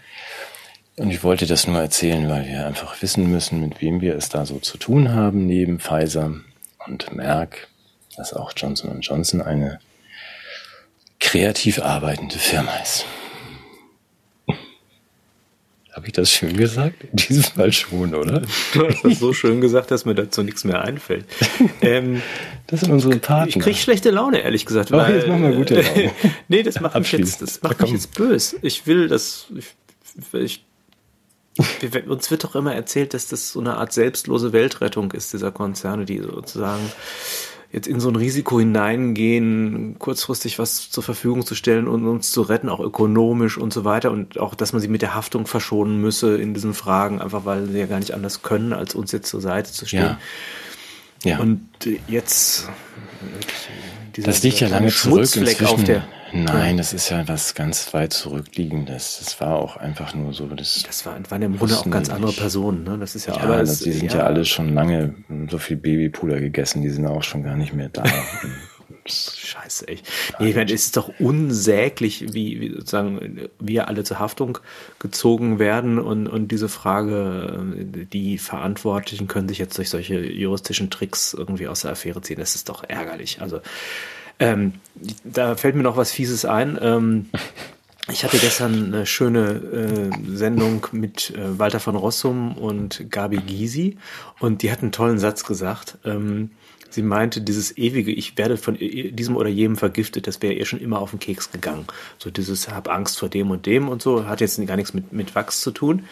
[0.95, 4.29] Und ich wollte das nur erzählen, weil wir einfach wissen müssen, mit wem wir es
[4.29, 6.33] da so zu tun haben, neben Pfizer
[6.87, 7.67] und Merck,
[8.17, 9.81] dass auch Johnson Johnson eine
[11.19, 13.05] kreativ arbeitende Firma ist.
[15.95, 17.05] Habe ich das schön gesagt?
[17.05, 18.43] In diesem Fall schon, oder?
[18.73, 21.25] Du hast das so schön gesagt, dass mir dazu nichts mehr einfällt.
[21.81, 22.23] Ähm,
[22.67, 23.49] das sind unsere Partner.
[23.49, 24.91] Ich kriege schlechte Laune, ehrlich gesagt.
[24.91, 26.13] Oh, weil, jetzt machen wir gute Laune.
[26.49, 28.57] nee, das macht mich jetzt, das macht mich jetzt böse.
[28.63, 29.47] Ich will, dass
[30.33, 30.65] ich,
[31.83, 35.53] ich, uns wird doch immer erzählt, dass das so eine Art selbstlose Weltrettung ist, dieser
[35.53, 36.91] Konzerne, die sozusagen
[37.75, 42.43] jetzt in so ein Risiko hineingehen, kurzfristig was zur Verfügung zu stellen und uns zu
[42.43, 46.01] retten, auch ökonomisch und so weiter und auch, dass man sie mit der Haftung verschonen
[46.01, 49.29] müsse in diesen Fragen, einfach weil sie ja gar nicht anders können, als uns jetzt
[49.29, 50.03] zur Seite zu stehen.
[50.03, 50.19] Ja.
[51.25, 51.39] Ja.
[51.41, 51.69] Und
[52.07, 52.69] jetzt
[54.17, 55.85] dieser, das liegt ja lange zurück inzwischen.
[55.85, 59.21] Der, Nein, das ist ja was ganz weit zurückliegendes.
[59.25, 60.47] Das war auch einfach nur so.
[60.47, 62.83] Das, das war, waren ja im Grunde auch ganz andere Personen.
[62.83, 62.99] Ne?
[62.99, 63.81] Das ist ja, ja alles.
[63.81, 65.15] Die sind ja, ja alle schon lange
[65.49, 66.83] so viel Babypuder gegessen.
[66.83, 68.03] Die sind auch schon gar nicht mehr da.
[69.07, 70.09] Scheiße, echt.
[70.39, 74.59] Nee, ich meine, es ist doch unsäglich, wie, wie sozusagen wir alle zur Haftung
[74.99, 77.63] gezogen werden und, und diese Frage,
[78.13, 82.39] die Verantwortlichen können sich jetzt durch solche juristischen Tricks irgendwie aus der Affäre ziehen.
[82.39, 83.43] Das ist doch ärgerlich.
[83.43, 83.61] Also
[84.39, 84.75] ähm,
[85.23, 86.79] da fällt mir noch was Fieses ein.
[86.81, 87.31] Ähm,
[88.11, 93.99] ich hatte gestern eine schöne äh, Sendung mit äh, Walter von Rossum und Gabi Gysi
[94.41, 95.99] und die hat einen tollen Satz gesagt.
[96.05, 96.51] Ähm,
[96.95, 100.81] sie meinte, dieses ewige, ich werde von diesem oder jedem vergiftet, das wäre ihr schon
[100.81, 101.87] immer auf den Keks gegangen.
[102.19, 105.13] So dieses, hab Angst vor dem und dem und so, hat jetzt gar nichts mit,
[105.13, 106.05] mit Wachs zu tun.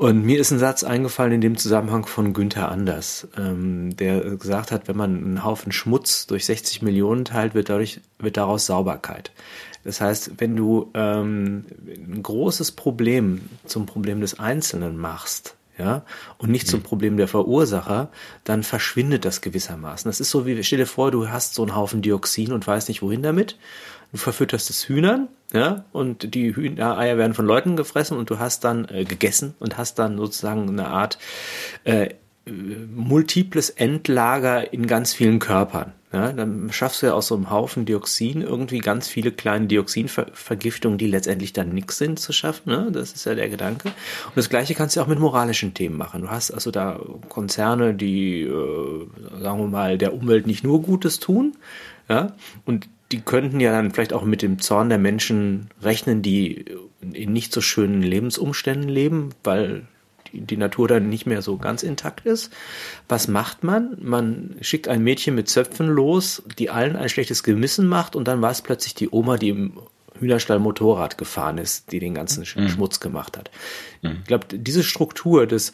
[0.00, 4.72] Und mir ist ein Satz eingefallen in dem Zusammenhang von Günther Anders, ähm, der gesagt
[4.72, 9.30] hat, wenn man einen Haufen Schmutz durch 60 Millionen teilt, wird, dadurch, wird daraus Sauberkeit.
[9.84, 16.04] Das heißt, wenn du ähm, ein großes Problem zum Problem des Einzelnen machst, ja,
[16.38, 16.84] und nicht zum mhm.
[16.84, 18.10] Problem der Verursacher,
[18.44, 20.08] dann verschwindet das gewissermaßen.
[20.08, 22.88] Das ist so wie, stell dir vor, du hast so einen Haufen Dioxin und weißt
[22.88, 23.56] nicht wohin damit
[24.12, 28.64] du verfütterst es Hühnern, ja, und die Hühnereier werden von Leuten gefressen und du hast
[28.64, 31.18] dann äh, gegessen und hast dann sozusagen eine Art
[31.84, 32.10] äh,
[32.46, 35.92] multiples Endlager in ganz vielen Körpern.
[36.12, 40.98] Ja, dann schaffst du ja aus so einem Haufen Dioxin irgendwie ganz viele kleine Dioxinvergiftungen,
[40.98, 42.70] die letztendlich dann nix sind zu schaffen.
[42.70, 42.90] Ne?
[42.90, 43.88] Das ist ja der Gedanke.
[43.88, 46.22] Und das Gleiche kannst du auch mit moralischen Themen machen.
[46.22, 46.98] Du hast also da
[47.28, 49.06] Konzerne, die, äh,
[49.40, 51.56] sagen wir mal, der Umwelt nicht nur Gutes tun,
[52.08, 52.34] ja,
[52.64, 56.64] und die könnten ja dann vielleicht auch mit dem Zorn der Menschen rechnen, die
[57.00, 59.86] in nicht so schönen Lebensumständen leben, weil
[60.32, 62.52] die, Natur dann nicht mehr so ganz intakt ist.
[63.08, 63.96] Was macht man?
[64.00, 68.42] Man schickt ein Mädchen mit Zöpfen los, die allen ein schlechtes Gewissen macht und dann
[68.42, 69.80] war es plötzlich die Oma, die im
[70.18, 72.68] Hühnerstall Motorrad gefahren ist, die den ganzen mhm.
[72.68, 73.50] Schmutz gemacht hat.
[74.02, 74.18] Mhm.
[74.20, 75.72] Ich glaube, diese Struktur des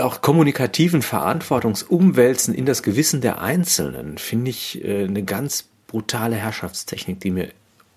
[0.00, 7.20] auch kommunikativen Verantwortungsumwälzen in das Gewissen der Einzelnen finde ich äh, eine ganz brutale Herrschaftstechnik,
[7.20, 7.48] die mir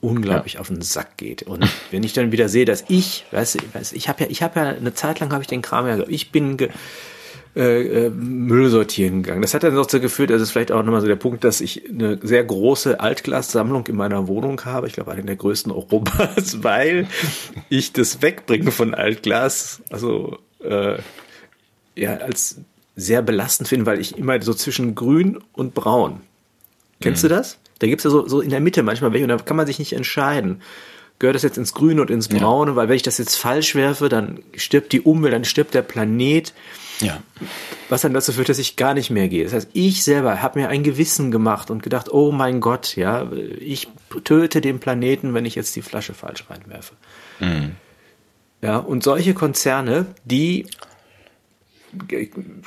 [0.02, 0.60] unglaublich ja.
[0.60, 1.44] auf den Sack geht.
[1.44, 4.42] Und wenn ich dann wieder sehe, dass ich, weißt du, weißt, ich habe ja, ich
[4.42, 6.70] habe ja eine Zeit lang habe ich den Kram ja, ich bin ge,
[7.56, 9.42] äh, äh, Müll sortieren gegangen.
[9.42, 11.90] Das hat dann dazu geführt, das ist vielleicht auch nochmal so der Punkt, dass ich
[11.90, 14.88] eine sehr große Altglassammlung in meiner Wohnung habe.
[14.88, 17.08] Ich glaube, eine der größten Europas, weil
[17.68, 21.00] ich das Wegbringen von Altglas, also äh,
[21.96, 22.62] ja, als
[22.96, 26.22] sehr belastend finde, weil ich immer so zwischen grün und braun.
[27.02, 27.30] Kennst mhm.
[27.30, 27.58] du das?
[27.80, 29.80] Da gibt's ja so, so in der Mitte manchmal welche und da kann man sich
[29.80, 30.62] nicht entscheiden.
[31.20, 32.72] Gehört das jetzt ins Grüne und ins Braune?
[32.72, 32.76] Ja.
[32.78, 36.54] Weil wenn ich das jetzt falsch werfe, dann stirbt die Umwelt, dann stirbt der Planet.
[37.02, 37.22] Ja.
[37.90, 39.44] Was dann dazu führt, dass ich gar nicht mehr gehe.
[39.44, 43.30] Das heißt, ich selber habe mir ein Gewissen gemacht und gedacht, oh mein Gott, ja,
[43.60, 43.90] ich
[44.24, 46.96] töte den Planeten, wenn ich jetzt die Flasche falsch reinwerfe.
[47.40, 47.76] Mhm.
[48.62, 50.68] Ja, und solche Konzerne, die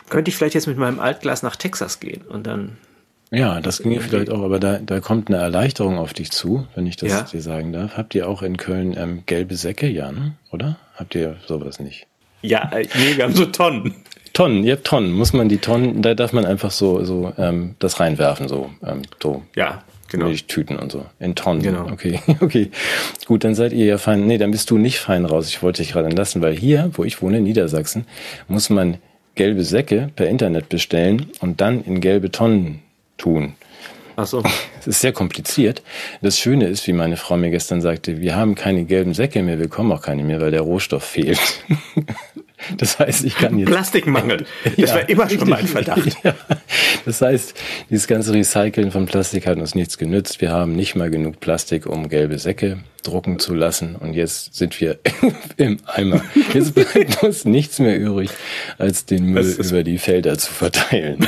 [0.08, 2.76] könnte ich vielleicht jetzt mit meinem Altglas nach Texas gehen und dann
[3.32, 6.86] ja, das ginge vielleicht auch, aber da, da kommt eine Erleichterung auf dich zu, wenn
[6.86, 7.22] ich das ja.
[7.22, 7.96] dir sagen darf.
[7.96, 10.34] Habt ihr auch in Köln ähm, gelbe Säcke, ja, ne?
[10.50, 10.76] oder?
[10.96, 12.06] Habt ihr sowas nicht?
[12.42, 13.94] Ja, äh, nee, wir haben so Tonnen.
[14.34, 15.12] Tonnen, ihr habt Tonnen.
[15.12, 19.00] Muss man die Tonnen, da darf man einfach so, so ähm, das reinwerfen, so, ähm,
[19.22, 19.42] so.
[19.56, 20.30] Ja, genau.
[20.46, 21.06] Tüten und so.
[21.18, 21.62] In Tonnen.
[21.62, 21.86] Genau.
[21.90, 22.70] Okay, okay.
[23.24, 24.26] Gut, dann seid ihr ja fein.
[24.26, 25.48] Nee, dann bist du nicht fein raus.
[25.48, 28.04] Ich wollte dich gerade entlassen, weil hier, wo ich wohne, in Niedersachsen,
[28.46, 28.98] muss man
[29.36, 32.82] gelbe Säcke per Internet bestellen und dann in gelbe Tonnen
[33.16, 33.54] tun.
[34.16, 34.42] Ach so.
[34.78, 35.82] Es ist sehr kompliziert.
[36.20, 39.58] Das Schöne ist, wie meine Frau mir gestern sagte, wir haben keine gelben Säcke mehr,
[39.58, 41.40] wir kommen auch keine mehr, weil der Rohstoff fehlt.
[42.76, 43.68] Das heißt, ich kann jetzt.
[43.68, 44.46] Plastikmangel.
[44.64, 46.16] Das ja, war immer schon mein Verdacht.
[46.24, 46.34] Ja.
[47.04, 47.54] Das heißt,
[47.90, 50.40] dieses ganze Recyceln von Plastik hat uns nichts genützt.
[50.40, 53.96] Wir haben nicht mal genug Plastik, um gelbe Säcke drucken zu lassen.
[53.96, 54.98] Und jetzt sind wir
[55.56, 56.22] im Eimer.
[56.54, 58.30] Jetzt bleibt uns nichts mehr übrig,
[58.78, 61.26] als den Müll über die Felder zu verteilen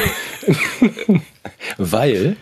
[1.76, 2.36] weil,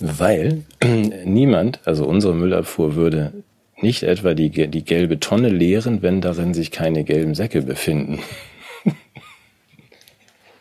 [0.00, 0.62] weil
[1.24, 3.32] niemand, also unsere Müllabfuhr würde
[3.80, 8.20] nicht etwa die, die gelbe Tonne leeren, wenn darin sich keine gelben Säcke befinden.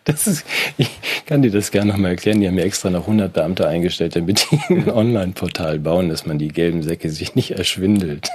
[0.03, 0.45] Das ist,
[0.77, 0.89] ich
[1.25, 2.39] kann dir das gerne nochmal erklären.
[2.39, 6.39] Die haben ja extra noch 100 Beamte eingestellt, damit die ein Online-Portal bauen, dass man
[6.39, 8.29] die gelben Säcke sich nicht erschwindelt.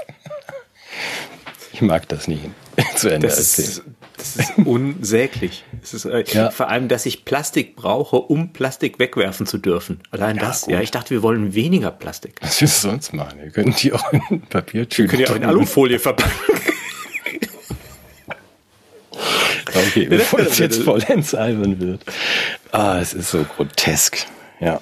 [1.83, 2.41] Mag das nie
[2.97, 3.69] zu Ende das erzählen.
[3.69, 3.83] Ist,
[4.17, 5.65] das ist unsäglich.
[5.83, 6.51] Ist, äh, ja.
[6.51, 10.01] Vor allem, dass ich Plastik brauche, um Plastik wegwerfen zu dürfen.
[10.11, 10.63] Allein ja, das.
[10.63, 10.75] Gut.
[10.75, 12.37] Ja, ich dachte, wir wollen weniger Plastik.
[12.41, 13.41] Was willst du sonst machen?
[13.41, 15.19] Wir können die auch in Papiertüten.
[15.19, 16.33] Wir können die auch in Alufolie verpacken.
[19.75, 22.05] okay, bevor es jetzt vollends albern wird.
[22.71, 24.27] Ah, es ist so grotesk.
[24.61, 24.81] Ja.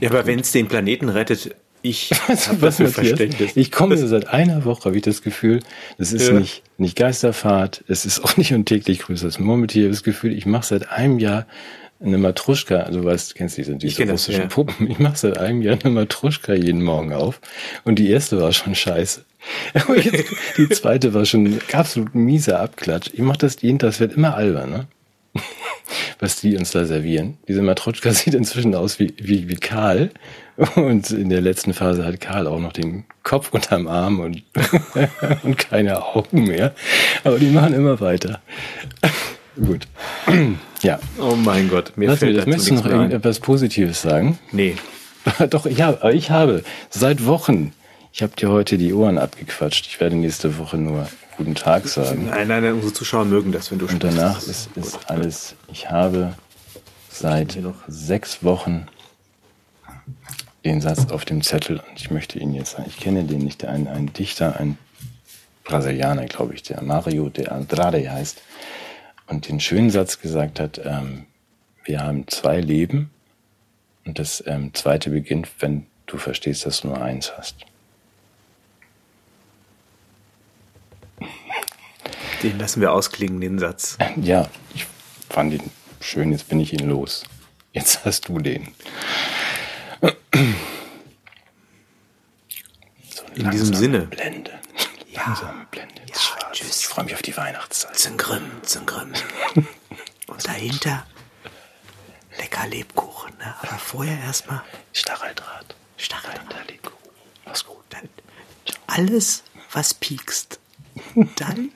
[0.00, 2.10] Ja, aber wenn es den Planeten rettet, ich
[2.60, 3.52] was Verständnis.
[3.56, 5.60] Ich komme das seit einer Woche, habe ich das Gefühl,
[5.98, 6.38] das ist ja.
[6.38, 9.82] nicht, nicht Geisterfahrt, es ist auch nicht untäglich grüßt das Murmeltier.
[9.82, 11.46] Ich habe das Gefühl, ich mache seit einem Jahr
[12.00, 14.48] eine Matruschka, also du weißt, kennst diese, diese russischen ja.
[14.48, 14.90] Puppen.
[14.90, 17.40] Ich mache seit einem Jahr eine Matruschka jeden Morgen auf
[17.84, 19.24] und die erste war schon scheiße.
[20.56, 23.10] die zweite war schon absolut mieser Abklatsch.
[23.12, 24.86] Ich mache das jeden Tag, es wird immer albern, ne?
[26.18, 27.38] was die uns da servieren.
[27.48, 30.10] Diese Matrotschka sieht inzwischen aus wie, wie, wie Karl.
[30.76, 34.42] Und in der letzten Phase hat Karl auch noch den Kopf unterm Arm und,
[35.42, 36.74] und keine Augen mehr.
[37.24, 38.40] Aber die machen immer weiter.
[39.56, 39.86] Gut.
[40.82, 40.98] ja.
[41.18, 44.38] Oh mein Gott, mir Lass fällt mir, möchtest du noch irgendetwas Positives sagen?
[44.50, 44.76] Nee.
[45.50, 47.72] Doch, habe, ich habe seit Wochen,
[48.12, 49.86] ich habe dir heute die Ohren abgequatscht.
[49.86, 52.26] Ich werde nächste Woche nur guten Tag sagen.
[52.26, 55.90] Nein, nein, nein unsere Zuschauer mögen das, wenn du Und danach ist, ist alles, ich
[55.90, 56.34] habe
[57.08, 57.58] seit
[57.88, 58.86] sechs Wochen
[60.64, 63.64] den Satz auf dem Zettel und ich möchte ihn jetzt sagen, ich kenne den nicht,
[63.64, 64.78] ein, ein Dichter, ein
[65.64, 68.42] Brasilianer, glaube ich, der Mario de Andrade heißt
[69.26, 71.24] und den schönen Satz gesagt hat, ähm,
[71.84, 73.10] wir haben zwei Leben
[74.04, 77.56] und das ähm, zweite beginnt, wenn du verstehst, dass du nur eins hast.
[82.42, 83.96] Den lassen wir ausklingen, den Satz.
[84.16, 84.86] Ja, ich
[85.28, 85.70] fand ihn
[86.00, 87.24] schön, jetzt bin ich ihn los.
[87.72, 88.68] Jetzt hast du den.
[93.14, 94.00] So In diesem Sinne.
[94.06, 94.52] Blende.
[95.10, 95.26] Ja.
[95.26, 96.02] Langsame Blende.
[96.08, 96.80] Ja, tschüss.
[96.80, 97.96] Ich freue mich auf die Weihnachtszeit.
[97.98, 99.12] Zengrim, Zengrim.
[100.26, 101.06] Und dahinter
[102.38, 103.32] lecker Lebkuchen.
[103.38, 103.54] Ne?
[103.60, 104.62] Aber vorher erstmal
[104.92, 105.74] Stacheldraht.
[105.98, 106.68] Stacheldraht.
[106.70, 107.10] Lebkuchen.
[107.44, 107.84] Mach's gut.
[107.90, 108.08] Dann
[108.86, 110.58] alles, was piekst.
[111.36, 111.70] Dann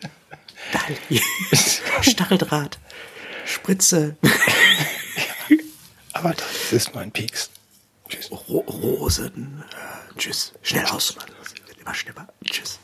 [2.03, 2.79] Stacheldraht,
[3.45, 4.17] Spritze.
[6.13, 7.51] Aber das ist mein Pieks.
[8.09, 8.31] Tschüss.
[8.31, 9.65] Ro Rosen.
[9.71, 10.53] Äh, tschüss.
[10.63, 11.27] Schnell aus, Mann.
[11.81, 12.29] Immer schneller.
[12.45, 12.79] Tschüss.